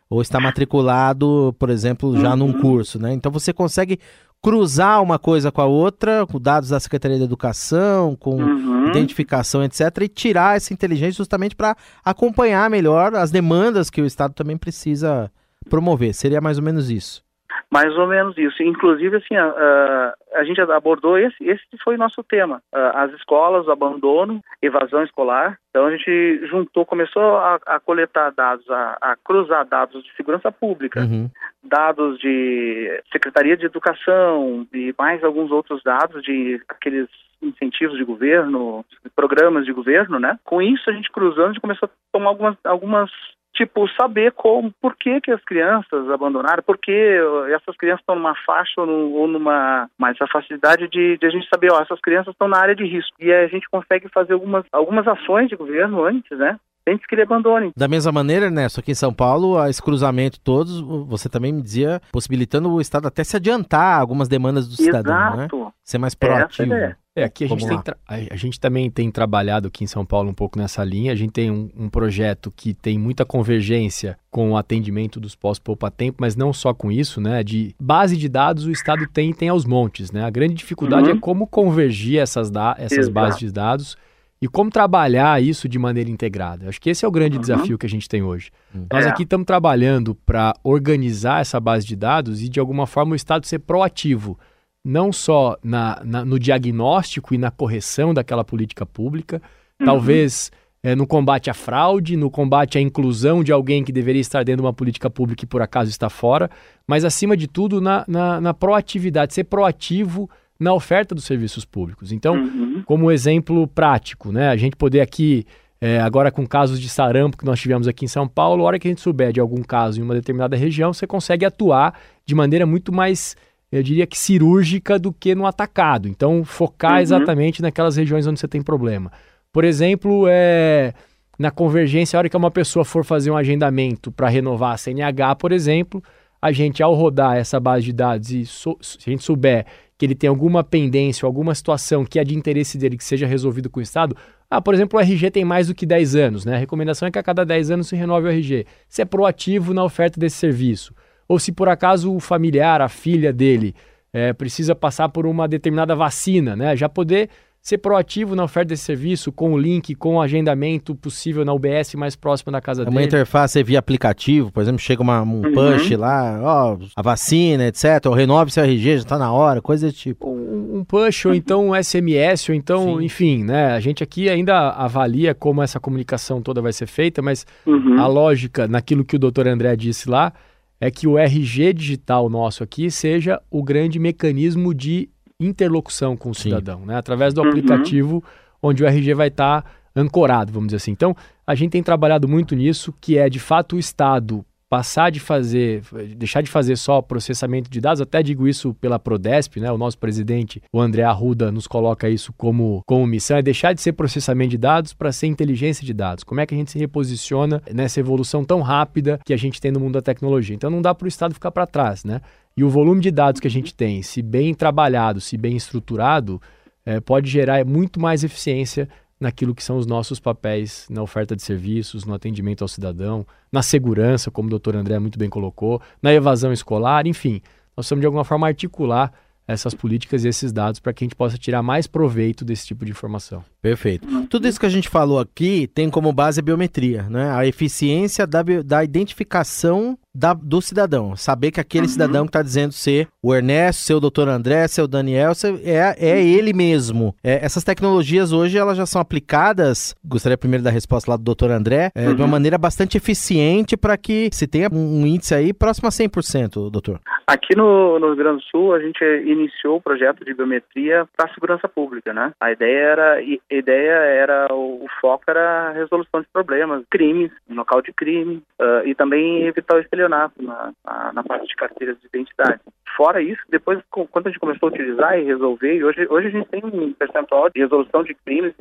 ou 0.08 0.22
está 0.22 0.38
matriculado, 0.38 1.54
por 1.58 1.68
exemplo, 1.68 2.16
já 2.20 2.30
uhum. 2.30 2.36
num 2.36 2.52
curso, 2.60 3.00
né? 3.00 3.12
Então 3.12 3.32
você 3.32 3.52
consegue 3.52 3.98
cruzar 4.42 5.02
uma 5.02 5.18
coisa 5.18 5.50
com 5.50 5.60
a 5.60 5.66
outra, 5.66 6.26
com 6.26 6.40
dados 6.40 6.68
da 6.68 6.78
Secretaria 6.78 7.18
da 7.18 7.24
Educação, 7.24 8.14
com 8.16 8.36
uhum. 8.36 8.88
identificação, 8.88 9.62
etc., 9.64 9.80
e 10.02 10.08
tirar 10.08 10.56
essa 10.56 10.72
inteligência 10.72 11.18
justamente 11.18 11.56
para 11.56 11.76
acompanhar 12.04 12.70
melhor 12.70 13.14
as 13.14 13.30
demandas 13.30 13.90
que 13.90 14.00
o 14.00 14.06
Estado 14.06 14.34
também 14.34 14.56
precisa 14.56 15.30
promover. 15.68 16.14
Seria 16.14 16.40
mais 16.40 16.58
ou 16.58 16.64
menos 16.64 16.90
isso. 16.90 17.26
Mais 17.70 17.96
ou 17.96 18.06
menos 18.06 18.36
isso. 18.38 18.62
Inclusive, 18.62 19.16
assim, 19.16 19.34
a, 19.34 20.14
a 20.34 20.44
gente 20.44 20.60
abordou 20.60 21.18
esse, 21.18 21.36
esse 21.44 21.62
foi 21.82 21.96
o 21.96 21.98
nosso 21.98 22.22
tema. 22.22 22.62
As 22.72 23.12
escolas, 23.14 23.66
o 23.66 23.72
abandono, 23.72 24.40
evasão 24.62 25.02
escolar. 25.02 25.58
Então 25.70 25.86
a 25.86 25.90
gente 25.90 26.46
juntou, 26.46 26.86
começou 26.86 27.36
a, 27.36 27.58
a 27.66 27.80
coletar 27.80 28.30
dados, 28.30 28.68
a, 28.70 28.96
a, 29.00 29.16
cruzar 29.16 29.66
dados 29.66 30.02
de 30.04 30.14
segurança 30.14 30.50
pública, 30.50 31.00
uhum. 31.00 31.28
Dados 31.66 32.18
de 32.18 33.02
Secretaria 33.12 33.56
de 33.56 33.66
Educação 33.66 34.66
e 34.72 34.94
mais 34.98 35.22
alguns 35.22 35.50
outros 35.50 35.82
dados 35.82 36.22
de 36.22 36.60
aqueles 36.68 37.08
incentivos 37.42 37.96
de 37.96 38.04
governo, 38.04 38.84
programas 39.14 39.64
de 39.64 39.72
governo, 39.72 40.18
né? 40.18 40.38
Com 40.44 40.62
isso 40.62 40.88
a 40.88 40.92
gente 40.92 41.10
cruzando, 41.10 41.44
a 41.44 41.52
gente 41.52 41.60
começou 41.60 41.88
a 41.88 41.90
tomar 42.12 42.30
algumas, 42.30 42.56
algumas 42.64 43.10
tipo, 43.56 43.88
saber 43.98 44.32
como, 44.32 44.70
por 44.80 44.94
que, 44.94 45.20
que 45.20 45.30
as 45.30 45.42
crianças 45.42 46.08
abandonaram, 46.10 46.62
por 46.62 46.76
que 46.76 47.18
essas 47.54 47.76
crianças 47.76 48.00
estão 48.00 48.14
numa 48.14 48.34
faixa 48.44 48.80
ou, 48.80 48.86
no, 48.86 49.12
ou 49.12 49.26
numa. 49.26 49.88
Mas 49.98 50.20
a 50.20 50.26
facilidade 50.26 50.88
de, 50.88 51.16
de, 51.16 51.26
a 51.26 51.30
gente 51.30 51.48
saber, 51.48 51.72
ó, 51.72 51.80
essas 51.80 52.00
crianças 52.00 52.32
estão 52.32 52.48
na 52.48 52.58
área 52.58 52.74
de 52.74 52.84
risco. 52.84 53.16
E 53.18 53.32
a 53.32 53.48
gente 53.48 53.68
consegue 53.70 54.08
fazer 54.10 54.34
algumas, 54.34 54.64
algumas 54.70 55.08
ações 55.08 55.48
de 55.48 55.56
governo 55.56 56.04
antes, 56.04 56.38
né? 56.38 56.58
Antes 56.86 57.06
que 57.06 57.14
ele 57.14 57.22
abandone. 57.22 57.72
Da 57.76 57.88
mesma 57.88 58.12
maneira, 58.12 58.46
Ernesto, 58.46 58.80
aqui 58.80 58.92
em 58.92 58.94
São 58.94 59.12
Paulo, 59.12 59.62
esse 59.66 59.82
cruzamento 59.82 60.38
todos, 60.40 60.80
você 60.80 61.28
também 61.28 61.52
me 61.52 61.60
dizia, 61.60 62.00
possibilitando 62.12 62.70
o 62.70 62.80
Estado 62.80 63.08
até 63.08 63.24
se 63.24 63.36
adiantar 63.36 64.00
algumas 64.00 64.28
demandas 64.28 64.68
do 64.68 64.76
cidadão, 64.76 65.36
né? 65.36 65.48
Ser 65.82 65.98
mais 65.98 66.14
proativo. 66.14 66.72
É, 66.72 66.96
é, 67.16 67.24
aqui 67.24 67.44
a 67.44 67.48
gente, 67.48 67.66
tem, 67.66 67.94
a 68.08 68.36
gente 68.36 68.60
também 68.60 68.90
tem 68.90 69.10
trabalhado 69.10 69.68
aqui 69.68 69.82
em 69.82 69.86
São 69.86 70.04
Paulo 70.04 70.28
um 70.28 70.34
pouco 70.34 70.58
nessa 70.58 70.84
linha. 70.84 71.12
A 71.12 71.16
gente 71.16 71.32
tem 71.32 71.50
um, 71.50 71.70
um 71.76 71.88
projeto 71.88 72.52
que 72.54 72.74
tem 72.74 72.98
muita 72.98 73.24
convergência 73.24 74.18
com 74.30 74.52
o 74.52 74.56
atendimento 74.56 75.18
dos 75.18 75.34
pós-poupa-tempo, 75.34 76.18
mas 76.20 76.36
não 76.36 76.52
só 76.52 76.74
com 76.74 76.92
isso, 76.92 77.20
né? 77.20 77.42
De 77.42 77.74
base 77.80 78.16
de 78.16 78.28
dados 78.28 78.66
o 78.66 78.70
Estado 78.70 79.06
tem 79.08 79.32
tem 79.32 79.48
aos 79.48 79.64
montes, 79.64 80.12
né? 80.12 80.24
A 80.24 80.30
grande 80.30 80.54
dificuldade 80.54 81.08
uhum. 81.08 81.16
é 81.16 81.20
como 81.20 81.46
convergir 81.46 82.20
essas, 82.20 82.50
da 82.50 82.76
essas 82.78 83.08
bases 83.08 83.38
de 83.38 83.50
dados 83.50 83.96
e 84.40 84.46
como 84.46 84.70
trabalhar 84.70 85.42
isso 85.42 85.68
de 85.68 85.78
maneira 85.78 86.10
integrada. 86.10 86.68
Acho 86.68 86.80
que 86.80 86.90
esse 86.90 87.04
é 87.04 87.08
o 87.08 87.10
grande 87.10 87.36
uhum. 87.36 87.40
desafio 87.40 87.78
que 87.78 87.86
a 87.86 87.88
gente 87.88 88.08
tem 88.08 88.22
hoje. 88.22 88.50
Uhum. 88.74 88.86
Nós 88.92 89.06
é. 89.06 89.08
aqui 89.08 89.22
estamos 89.22 89.46
trabalhando 89.46 90.14
para 90.14 90.54
organizar 90.62 91.40
essa 91.40 91.58
base 91.58 91.86
de 91.86 91.96
dados 91.96 92.42
e, 92.42 92.48
de 92.48 92.60
alguma 92.60 92.86
forma, 92.86 93.12
o 93.12 93.16
Estado 93.16 93.46
ser 93.46 93.60
proativo, 93.60 94.38
não 94.84 95.12
só 95.12 95.56
na, 95.64 96.02
na 96.04 96.24
no 96.24 96.38
diagnóstico 96.38 97.34
e 97.34 97.38
na 97.38 97.50
correção 97.50 98.12
daquela 98.12 98.44
política 98.44 98.84
pública, 98.84 99.40
uhum. 99.80 99.86
talvez 99.86 100.52
é, 100.82 100.94
no 100.94 101.06
combate 101.06 101.48
à 101.48 101.54
fraude, 101.54 102.14
no 102.14 102.30
combate 102.30 102.76
à 102.76 102.80
inclusão 102.80 103.42
de 103.42 103.52
alguém 103.52 103.82
que 103.82 103.90
deveria 103.90 104.20
estar 104.20 104.44
dentro 104.44 104.62
de 104.62 104.66
uma 104.66 104.72
política 104.72 105.08
pública 105.08 105.44
e 105.44 105.46
por 105.46 105.62
acaso 105.62 105.90
está 105.90 106.10
fora, 106.10 106.50
mas, 106.86 107.04
acima 107.04 107.36
de 107.36 107.48
tudo, 107.48 107.80
na, 107.80 108.04
na, 108.06 108.40
na 108.40 108.54
proatividade, 108.54 109.32
ser 109.32 109.44
proativo 109.44 110.28
na 110.58 110.72
oferta 110.72 111.14
dos 111.14 111.24
serviços 111.24 111.64
públicos. 111.64 112.12
Então, 112.12 112.34
uhum. 112.34 112.82
como 112.84 113.10
exemplo 113.10 113.66
prático, 113.66 114.32
né, 114.32 114.48
a 114.48 114.56
gente 114.56 114.76
poder 114.76 115.00
aqui, 115.00 115.46
é, 115.80 116.00
agora 116.00 116.30
com 116.30 116.46
casos 116.46 116.80
de 116.80 116.88
sarampo 116.88 117.36
que 117.36 117.44
nós 117.44 117.60
tivemos 117.60 117.86
aqui 117.86 118.04
em 118.04 118.08
São 118.08 118.26
Paulo, 118.26 118.62
a 118.62 118.66
hora 118.66 118.78
que 118.78 118.88
a 118.88 118.90
gente 118.90 119.00
souber 119.00 119.32
de 119.32 119.40
algum 119.40 119.62
caso 119.62 120.00
em 120.00 120.02
uma 120.02 120.14
determinada 120.14 120.56
região, 120.56 120.92
você 120.92 121.06
consegue 121.06 121.44
atuar 121.44 121.98
de 122.24 122.34
maneira 122.34 122.64
muito 122.64 122.92
mais, 122.92 123.36
eu 123.70 123.82
diria 123.82 124.06
que 124.06 124.18
cirúrgica 124.18 124.98
do 124.98 125.12
que 125.12 125.34
no 125.34 125.46
atacado. 125.46 126.08
Então, 126.08 126.44
focar 126.44 126.94
uhum. 126.94 127.00
exatamente 127.00 127.60
naquelas 127.60 127.96
regiões 127.96 128.26
onde 128.26 128.40
você 128.40 128.48
tem 128.48 128.62
problema. 128.62 129.12
Por 129.52 129.64
exemplo, 129.64 130.26
é, 130.28 130.92
na 131.38 131.50
convergência, 131.50 132.16
a 132.16 132.18
hora 132.18 132.28
que 132.28 132.36
uma 132.36 132.50
pessoa 132.50 132.84
for 132.84 133.04
fazer 133.04 133.30
um 133.30 133.36
agendamento 133.36 134.10
para 134.10 134.28
renovar 134.28 134.74
a 134.74 134.76
CNH, 134.76 135.34
por 135.36 135.52
exemplo, 135.52 136.02
a 136.40 136.52
gente, 136.52 136.82
ao 136.82 136.94
rodar 136.94 137.36
essa 137.36 137.58
base 137.58 137.84
de 137.84 137.92
dados 137.92 138.30
e 138.30 138.46
so, 138.46 138.76
se 138.80 138.98
a 139.06 139.10
gente 139.10 139.22
souber 139.22 139.66
que 139.98 140.04
ele 140.04 140.14
tem 140.14 140.28
alguma 140.28 140.62
pendência 140.62 141.24
ou 141.24 141.28
alguma 141.28 141.54
situação 141.54 142.04
que 142.04 142.18
é 142.18 142.24
de 142.24 142.36
interesse 142.36 142.76
dele 142.76 142.96
que 142.96 143.04
seja 143.04 143.26
resolvido 143.26 143.70
com 143.70 143.80
o 143.80 143.82
Estado, 143.82 144.16
ah, 144.50 144.60
por 144.60 144.74
exemplo, 144.74 144.98
o 144.98 145.02
RG 145.02 145.30
tem 145.30 145.44
mais 145.44 145.68
do 145.68 145.74
que 145.74 145.84
10 145.84 146.14
anos, 146.14 146.44
né? 146.44 146.54
A 146.54 146.58
recomendação 146.58 147.08
é 147.08 147.10
que 147.10 147.18
a 147.18 147.22
cada 147.22 147.44
10 147.44 147.70
anos 147.72 147.88
se 147.88 147.96
renove 147.96 148.28
o 148.28 148.30
RG. 148.30 148.66
Se 148.88 149.02
é 149.02 149.04
proativo 149.04 149.74
na 149.74 149.82
oferta 149.82 150.20
desse 150.20 150.36
serviço. 150.36 150.94
Ou 151.26 151.38
se 151.38 151.50
por 151.50 151.68
acaso 151.68 152.14
o 152.14 152.20
familiar, 152.20 152.80
a 152.80 152.88
filha 152.88 153.32
dele, 153.32 153.74
é, 154.12 154.32
precisa 154.32 154.74
passar 154.74 155.08
por 155.08 155.26
uma 155.26 155.48
determinada 155.48 155.96
vacina, 155.96 156.54
né? 156.54 156.76
Já 156.76 156.88
poder 156.88 157.28
ser 157.66 157.78
proativo 157.78 158.36
na 158.36 158.44
oferta 158.44 158.68
desse 158.68 158.84
serviço, 158.84 159.32
com 159.32 159.52
o 159.52 159.58
link, 159.58 159.92
com 159.96 160.14
o 160.14 160.20
agendamento 160.20 160.94
possível 160.94 161.44
na 161.44 161.52
UBS 161.52 161.96
mais 161.96 162.14
próxima 162.14 162.52
da 162.52 162.60
casa 162.60 162.82
é 162.82 162.84
dele. 162.84 162.96
Uma 162.96 163.02
interface 163.02 163.60
via 163.60 163.80
aplicativo, 163.80 164.52
por 164.52 164.60
exemplo, 164.60 164.78
chega 164.78 165.02
uma, 165.02 165.20
um 165.22 165.44
uhum. 165.44 165.52
push 165.52 165.90
lá, 165.98 166.40
ó, 166.44 166.78
a 166.94 167.02
vacina, 167.02 167.66
etc. 167.66 168.06
Ou 168.06 168.12
renove 168.12 168.52
seu 168.52 168.62
RG, 168.62 168.98
já 168.98 169.02
está 169.02 169.18
na 169.18 169.32
hora, 169.32 169.60
coisa 169.60 169.88
desse 169.88 169.98
tipo. 169.98 170.28
Um, 170.28 170.76
um 170.78 170.84
push, 170.84 171.26
ou 171.26 171.34
então 171.34 171.70
um 171.70 171.74
SMS, 171.74 172.50
ou 172.50 172.54
então, 172.54 172.98
Sim. 173.00 173.04
enfim, 173.04 173.42
né? 173.42 173.72
A 173.72 173.80
gente 173.80 174.00
aqui 174.00 174.28
ainda 174.28 174.70
avalia 174.70 175.34
como 175.34 175.60
essa 175.60 175.80
comunicação 175.80 176.40
toda 176.40 176.62
vai 176.62 176.72
ser 176.72 176.86
feita, 176.86 177.20
mas 177.20 177.44
uhum. 177.66 177.98
a 177.98 178.06
lógica, 178.06 178.68
naquilo 178.68 179.04
que 179.04 179.16
o 179.16 179.18
doutor 179.18 179.48
André 179.48 179.74
disse 179.74 180.08
lá, 180.08 180.32
é 180.80 180.88
que 180.88 181.08
o 181.08 181.18
RG 181.18 181.72
digital 181.72 182.30
nosso 182.30 182.62
aqui 182.62 182.92
seja 182.92 183.42
o 183.50 183.60
grande 183.60 183.98
mecanismo 183.98 184.72
de 184.72 185.08
interlocução 185.40 186.16
com 186.16 186.30
o 186.30 186.34
Sim. 186.34 186.42
cidadão, 186.44 186.84
né? 186.84 186.96
através 186.96 187.34
do 187.34 187.42
uhum. 187.42 187.48
aplicativo 187.48 188.24
onde 188.62 188.82
o 188.82 188.86
RG 188.86 189.14
vai 189.14 189.28
estar 189.28 189.62
tá 189.62 189.70
ancorado, 189.94 190.52
vamos 190.52 190.68
dizer 190.68 190.76
assim. 190.76 190.90
Então, 190.90 191.14
a 191.46 191.54
gente 191.54 191.72
tem 191.72 191.82
trabalhado 191.82 192.28
muito 192.28 192.54
nisso, 192.54 192.92
que 193.00 193.18
é 193.18 193.28
de 193.28 193.38
fato 193.38 193.76
o 193.76 193.78
Estado 193.78 194.44
passar 194.68 195.10
de 195.10 195.20
fazer, 195.20 195.82
deixar 196.16 196.40
de 196.40 196.50
fazer 196.50 196.76
só 196.76 197.00
processamento 197.00 197.70
de 197.70 197.80
dados, 197.80 198.00
até 198.00 198.22
digo 198.22 198.48
isso 198.48 198.74
pela 198.74 198.98
Prodesp, 198.98 199.60
né? 199.60 199.70
O 199.70 199.78
nosso 199.78 199.98
presidente, 199.98 200.60
o 200.72 200.80
André 200.80 201.02
Arruda, 201.02 201.52
nos 201.52 201.66
coloca 201.66 202.08
isso 202.08 202.32
como, 202.36 202.82
como 202.86 203.06
missão, 203.06 203.36
é 203.36 203.42
deixar 203.42 203.72
de 203.72 203.80
ser 203.80 203.92
processamento 203.92 204.50
de 204.50 204.58
dados 204.58 204.92
para 204.92 205.12
ser 205.12 205.28
inteligência 205.28 205.84
de 205.86 205.94
dados. 205.94 206.24
Como 206.24 206.40
é 206.40 206.46
que 206.46 206.54
a 206.54 206.58
gente 206.58 206.72
se 206.72 206.78
reposiciona 206.78 207.62
nessa 207.72 208.00
evolução 208.00 208.44
tão 208.44 208.60
rápida 208.60 209.20
que 209.24 209.32
a 209.32 209.36
gente 209.36 209.60
tem 209.60 209.70
no 209.70 209.80
mundo 209.80 209.94
da 209.94 210.02
tecnologia? 210.02 210.56
Então 210.56 210.70
não 210.70 210.82
dá 210.82 210.94
para 210.94 211.04
o 211.04 211.08
Estado 211.08 211.34
ficar 211.34 211.52
para 211.52 211.66
trás, 211.66 212.04
né? 212.04 212.20
E 212.56 212.64
o 212.64 212.70
volume 212.70 213.00
de 213.00 213.10
dados 213.10 213.40
que 213.40 213.46
a 213.46 213.50
gente 213.50 213.74
tem, 213.74 214.02
se 214.02 214.22
bem 214.22 214.54
trabalhado, 214.54 215.20
se 215.20 215.36
bem 215.36 215.56
estruturado, 215.56 216.40
é, 216.84 217.00
pode 217.00 217.28
gerar 217.28 217.64
muito 217.64 218.00
mais 218.00 218.24
eficiência 218.24 218.88
naquilo 219.18 219.54
que 219.54 219.64
são 219.64 219.78
os 219.78 219.86
nossos 219.86 220.20
papéis 220.20 220.86
na 220.90 221.02
oferta 221.02 221.34
de 221.34 221.42
serviços, 221.42 222.04
no 222.04 222.14
atendimento 222.14 222.62
ao 222.62 222.68
cidadão, 222.68 223.26
na 223.50 223.62
segurança, 223.62 224.30
como 224.30 224.46
o 224.46 224.50
doutor 224.50 224.76
André 224.76 224.98
muito 224.98 225.18
bem 225.18 225.30
colocou, 225.30 225.80
na 226.02 226.12
evasão 226.12 226.52
escolar, 226.52 227.06
enfim. 227.06 227.40
Nós 227.76 227.84
precisamos 227.84 228.02
de 228.02 228.06
alguma 228.06 228.24
forma 228.24 228.46
articular 228.46 229.12
essas 229.48 229.74
políticas 229.74 230.24
e 230.24 230.28
esses 230.28 230.52
dados 230.52 230.80
para 230.80 230.92
que 230.92 231.04
a 231.04 231.06
gente 231.06 231.14
possa 231.14 231.38
tirar 231.38 231.62
mais 231.62 231.86
proveito 231.86 232.44
desse 232.44 232.66
tipo 232.66 232.84
de 232.84 232.90
informação. 232.90 233.44
Perfeito. 233.62 234.26
Tudo 234.26 234.48
isso 234.48 234.58
que 234.58 234.66
a 234.66 234.70
gente 234.70 234.88
falou 234.88 235.20
aqui 235.20 235.68
tem 235.68 235.88
como 235.88 236.12
base 236.12 236.40
a 236.40 236.42
biometria, 236.42 237.04
né? 237.04 237.30
a 237.30 237.46
eficiência 237.46 238.26
da, 238.26 238.42
da 238.42 238.82
identificação 238.82 239.96
da, 240.16 240.32
do 240.32 240.60
cidadão. 240.62 241.14
Saber 241.14 241.50
que 241.50 241.60
aquele 241.60 241.84
uhum. 241.84 241.92
cidadão 241.92 242.24
que 242.24 242.30
está 242.30 242.42
dizendo 242.42 242.72
ser 242.72 243.08
o 243.22 243.34
Ernesto, 243.34 243.82
ser 243.82 243.94
o 243.94 244.00
doutor 244.00 244.28
André, 244.28 244.66
ser 244.66 244.82
o 244.82 244.88
Daniel, 244.88 245.32
é, 245.62 245.94
é 245.98 246.14
uhum. 246.14 246.20
ele 246.20 246.52
mesmo. 246.52 247.14
É, 247.22 247.44
essas 247.44 247.62
tecnologias 247.62 248.32
hoje 248.32 248.56
elas 248.56 248.76
já 248.76 248.86
são 248.86 249.00
aplicadas, 249.00 249.94
gostaria 250.04 250.38
primeiro 250.38 250.64
da 250.64 250.70
resposta 250.70 251.10
lá 251.10 251.16
do 251.16 251.22
doutor 251.22 251.50
André, 251.50 251.90
é, 251.94 252.08
uhum. 252.08 252.14
de 252.14 252.20
uma 252.20 252.24
uhum. 252.24 252.30
maneira 252.30 252.56
bastante 252.56 252.96
eficiente 252.96 253.76
para 253.76 253.96
que 253.96 254.30
se 254.32 254.46
tenha 254.46 254.68
um 254.72 255.06
índice 255.06 255.34
aí 255.34 255.52
próximo 255.52 255.88
a 255.88 255.90
100%, 255.90 256.70
doutor. 256.70 257.00
Aqui 257.26 257.56
no, 257.56 257.98
no 257.98 258.06
Rio 258.06 258.16
Grande 258.16 258.38
do 258.38 258.44
Sul, 258.44 258.72
a 258.72 258.80
gente 258.80 259.02
iniciou 259.04 259.76
o 259.76 259.80
projeto 259.80 260.24
de 260.24 260.32
biometria 260.32 261.06
para 261.16 261.28
a 261.28 261.34
segurança 261.34 261.68
pública, 261.68 262.12
né? 262.12 262.32
A 262.40 262.52
ideia 262.52 262.78
era, 262.78 263.14
a 263.14 263.54
ideia 263.54 263.92
era 263.92 264.46
o 264.54 264.86
foco 265.00 265.24
era 265.28 265.68
a 265.68 265.72
resolução 265.72 266.20
de 266.20 266.28
problemas, 266.32 266.84
crimes, 266.90 267.30
local 267.50 267.82
de 267.82 267.92
crime 267.92 268.42
uh, 268.60 268.86
e 268.86 268.94
também 268.94 269.46
evitar 269.46 269.76
o 269.76 269.80
estelionato 269.80 270.42
na, 270.42 270.72
na, 270.84 271.12
na, 271.12 271.22
parte 271.22 271.46
de 271.46 271.56
carteiras 271.56 271.98
de 272.00 272.06
identidade. 272.06 272.60
Fora 272.96 273.20
isso, 273.20 273.42
depois, 273.48 273.78
quando 273.90 274.26
a 274.26 274.30
gente 274.30 274.40
começou 274.40 274.68
a 274.68 274.72
utilizar 274.72 275.18
e 275.18 275.24
resolver, 275.24 275.76
e 275.76 275.84
hoje, 275.84 276.06
hoje 276.08 276.28
a 276.28 276.30
gente 276.30 276.48
tem 276.48 276.64
um 276.64 276.92
percentual 276.92 277.50
de 277.50 277.60
resolução 277.60 278.02
de 278.02 278.14
crimes 278.14 278.54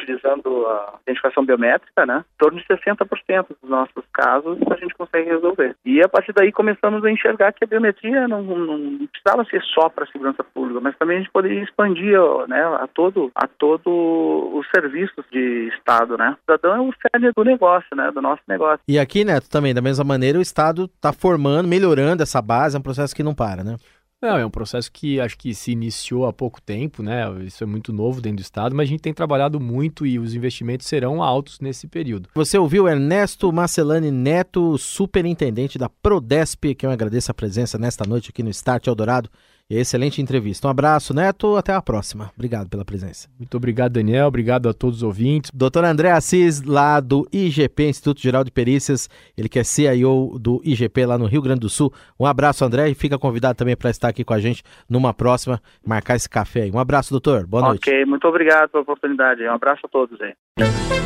utilizando 0.00 0.66
a 0.66 0.98
identificação 1.02 1.44
biométrica, 1.44 2.06
né? 2.06 2.24
Em 2.34 2.38
torno 2.38 2.58
de 2.58 2.66
60% 2.66 3.46
dos 3.60 3.70
nossos 3.70 4.04
casos 4.12 4.58
a 4.70 4.76
gente 4.76 4.94
consegue 4.94 5.30
resolver. 5.30 5.76
E 5.84 6.02
a 6.02 6.08
partir 6.08 6.32
daí 6.32 6.52
começamos 6.52 7.04
a 7.04 7.10
enxergar 7.10 7.52
que 7.52 7.64
a 7.64 7.66
biometria 7.66 8.26
não, 8.26 8.42
não 8.42 9.06
precisava 9.06 9.44
ser 9.44 9.62
só 9.62 9.88
para 9.88 10.04
a 10.04 10.06
segurança 10.08 10.42
pública, 10.42 10.80
mas 10.80 10.96
também 10.96 11.18
a 11.18 11.20
gente 11.20 11.32
poderia 11.32 11.62
expandir 11.62 12.18
né, 12.48 12.62
a 12.62 12.86
todo 12.86 13.30
a 13.34 13.46
todo 13.46 14.50
os 14.54 14.66
serviços 14.74 15.24
de 15.30 15.69
Estado, 15.70 16.16
né? 16.16 16.36
O 16.36 16.40
cidadão 16.40 16.76
é 16.76 16.80
o 16.80 16.94
cerne 17.00 17.32
do 17.34 17.44
negócio, 17.44 17.96
né? 17.96 18.10
Do 18.12 18.20
nosso 18.20 18.42
negócio. 18.46 18.80
E 18.86 18.98
aqui, 18.98 19.24
Neto, 19.24 19.48
também, 19.48 19.74
da 19.74 19.80
mesma 19.80 20.04
maneira, 20.04 20.38
o 20.38 20.42
Estado 20.42 20.84
está 20.84 21.12
formando, 21.12 21.68
melhorando 21.68 22.22
essa 22.22 22.42
base, 22.42 22.76
é 22.76 22.78
um 22.78 22.82
processo 22.82 23.14
que 23.14 23.22
não 23.22 23.34
para, 23.34 23.64
né? 23.64 23.76
Não, 24.22 24.36
é 24.36 24.44
um 24.44 24.50
processo 24.50 24.92
que 24.92 25.18
acho 25.18 25.38
que 25.38 25.54
se 25.54 25.72
iniciou 25.72 26.26
há 26.26 26.32
pouco 26.32 26.60
tempo, 26.60 27.02
né? 27.02 27.24
Isso 27.42 27.64
é 27.64 27.66
muito 27.66 27.90
novo 27.90 28.20
dentro 28.20 28.36
do 28.36 28.42
Estado, 28.42 28.76
mas 28.76 28.86
a 28.86 28.90
gente 28.90 29.00
tem 29.00 29.14
trabalhado 29.14 29.58
muito 29.58 30.04
e 30.04 30.18
os 30.18 30.34
investimentos 30.34 30.86
serão 30.86 31.22
altos 31.22 31.58
nesse 31.58 31.88
período. 31.88 32.28
Você 32.34 32.58
ouviu 32.58 32.86
Ernesto 32.86 33.50
Marcelani 33.50 34.10
Neto, 34.10 34.76
superintendente 34.76 35.78
da 35.78 35.88
Prodesp, 35.88 36.74
que 36.74 36.84
eu 36.84 36.90
agradeço 36.90 37.30
a 37.30 37.34
presença 37.34 37.78
nesta 37.78 38.06
noite 38.06 38.28
aqui 38.28 38.42
no 38.42 38.50
Start 38.50 38.86
Eldorado 38.86 39.30
excelente 39.78 40.20
entrevista. 40.20 40.66
Um 40.66 40.70
abraço, 40.70 41.14
Neto. 41.14 41.56
Até 41.56 41.72
a 41.72 41.80
próxima. 41.80 42.30
Obrigado 42.34 42.68
pela 42.68 42.84
presença. 42.84 43.28
Muito 43.38 43.56
obrigado, 43.56 43.92
Daniel. 43.92 44.26
Obrigado 44.26 44.68
a 44.68 44.74
todos 44.74 44.98
os 44.98 45.02
ouvintes. 45.02 45.50
Doutor 45.54 45.84
André 45.84 46.10
Assis, 46.10 46.62
lá 46.62 46.98
do 46.98 47.26
IGP, 47.32 47.88
Instituto 47.88 48.20
Geral 48.20 48.42
de 48.42 48.50
Perícias. 48.50 49.08
Ele 49.36 49.48
que 49.48 49.58
é 49.58 49.64
CIO 49.64 50.38
do 50.40 50.60
IGP 50.64 51.06
lá 51.06 51.16
no 51.16 51.26
Rio 51.26 51.42
Grande 51.42 51.60
do 51.60 51.68
Sul. 51.68 51.92
Um 52.18 52.26
abraço, 52.26 52.64
André. 52.64 52.88
E 52.88 52.94
fica 52.94 53.18
convidado 53.18 53.54
também 53.54 53.76
para 53.76 53.90
estar 53.90 54.08
aqui 54.08 54.24
com 54.24 54.34
a 54.34 54.40
gente 54.40 54.62
numa 54.88 55.14
próxima, 55.14 55.60
marcar 55.86 56.16
esse 56.16 56.28
café 56.28 56.62
aí. 56.62 56.70
Um 56.70 56.78
abraço, 56.78 57.10
doutor. 57.10 57.46
Boa 57.46 57.68
noite. 57.68 57.88
Ok, 57.88 58.04
muito 58.06 58.26
obrigado 58.26 58.70
pela 58.70 58.82
oportunidade. 58.82 59.42
Um 59.44 59.52
abraço 59.52 59.82
a 59.84 59.88
todos 59.88 60.20
aí. 60.20 60.32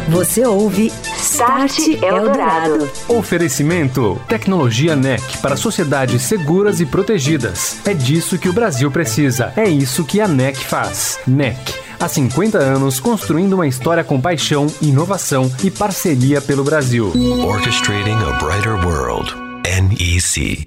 Você 0.08 0.44
ouve 0.44 0.88
Start 0.88 2.02
Eldorado. 2.02 2.84
Oferecimento: 3.08 4.20
Tecnologia 4.28 4.94
NEC 4.94 5.40
para 5.40 5.56
sociedades 5.56 6.22
seguras 6.22 6.80
e 6.80 6.86
protegidas. 6.86 7.80
É 7.86 7.94
disso 7.94 8.38
que 8.38 8.48
o 8.48 8.52
Brasil 8.54 8.88
precisa. 8.88 9.52
É 9.56 9.68
isso 9.68 10.04
que 10.04 10.20
a 10.20 10.28
NEC 10.28 10.56
faz. 10.56 11.18
NEC. 11.26 11.58
Há 11.98 12.06
50 12.06 12.56
anos 12.56 13.00
construindo 13.00 13.54
uma 13.54 13.66
história 13.66 14.04
com 14.04 14.20
paixão, 14.20 14.68
inovação 14.80 15.50
e 15.64 15.70
parceria 15.70 16.40
pelo 16.40 16.62
Brasil. 16.62 17.12
Orchestrating 17.44 18.12
a 18.12 18.38
brighter 18.38 18.74
world. 18.86 19.34
NEC. 19.64 20.66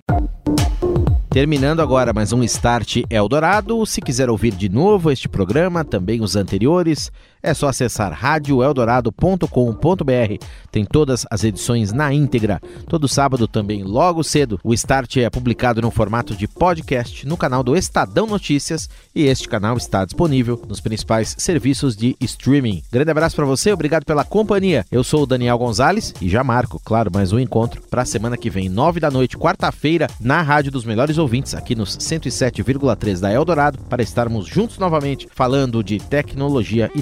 Terminando 1.30 1.82
agora 1.82 2.12
mais 2.12 2.34
um 2.34 2.44
Start 2.44 3.04
Eldorado. 3.10 3.86
Se 3.86 4.02
quiser 4.02 4.30
ouvir 4.30 4.54
de 4.54 4.68
novo 4.68 5.10
este 5.12 5.30
programa, 5.30 5.86
também 5.86 6.22
os 6.22 6.36
anteriores, 6.36 7.12
é 7.42 7.54
só 7.54 7.70
acessar 7.70 8.12
radioeldorado.com.br. 8.14 10.46
Tem 10.72 10.86
todas 10.86 11.26
as 11.30 11.44
edições 11.44 11.92
na 11.92 12.14
íntegra. 12.14 12.62
Todo 12.88 13.08
sábado 13.08 13.48
também, 13.48 13.84
logo 13.84 14.24
cedo, 14.24 14.60
o 14.64 14.74
Start 14.74 15.18
é 15.18 15.30
publicado 15.30 15.82
no 15.82 15.92
formato 15.92 16.36
de 16.36 16.48
podcast 16.48 17.28
no 17.28 17.38
canal 17.38 17.64
do 17.64 17.76
Estadão 17.76 18.28
Notícias 18.28 18.90
e 19.16 19.26
este 19.26 19.48
canal 19.48 19.78
está 19.78 20.06
disponível 20.06 20.62
nos 20.68 20.80
principais 20.80 21.36
serviços 21.38 21.96
de 21.96 22.16
streaming. 22.22 22.84
Grande 22.92 23.12
abraço 23.12 23.36
para 23.36 23.46
você, 23.46 23.72
obrigado 23.72 24.06
pela 24.06 24.24
companhia. 24.24 24.86
Eu 24.92 25.04
sou 25.04 25.24
o 25.24 25.26
Daniel 25.26 25.58
Gonzalez 25.58 26.14
e 26.22 26.30
já 26.30 26.44
marco, 26.44 26.82
claro, 26.84 27.12
mais 27.14 27.32
um 27.32 27.40
encontro 27.40 27.82
para 27.90 28.02
a 28.02 28.06
semana 28.06 28.38
que 28.38 28.50
vem, 28.50 28.70
nove 28.70 29.00
da 29.00 29.12
noite, 29.12 29.38
quarta-feira, 29.38 30.08
na 30.20 30.42
Rádio 30.42 30.72
dos 30.72 30.86
Melhores 30.86 31.18
Ouvintes, 31.18 31.56
aqui 31.56 31.76
nos 31.76 31.98
107,3 31.98 33.20
da 33.20 33.32
Eldorado, 33.32 33.80
para 33.90 34.04
estarmos 34.04 34.48
juntos 34.48 34.78
novamente 34.78 35.28
falando 35.32 35.84
de 35.84 36.00
tecnologia 36.00 36.90
e 36.96 37.02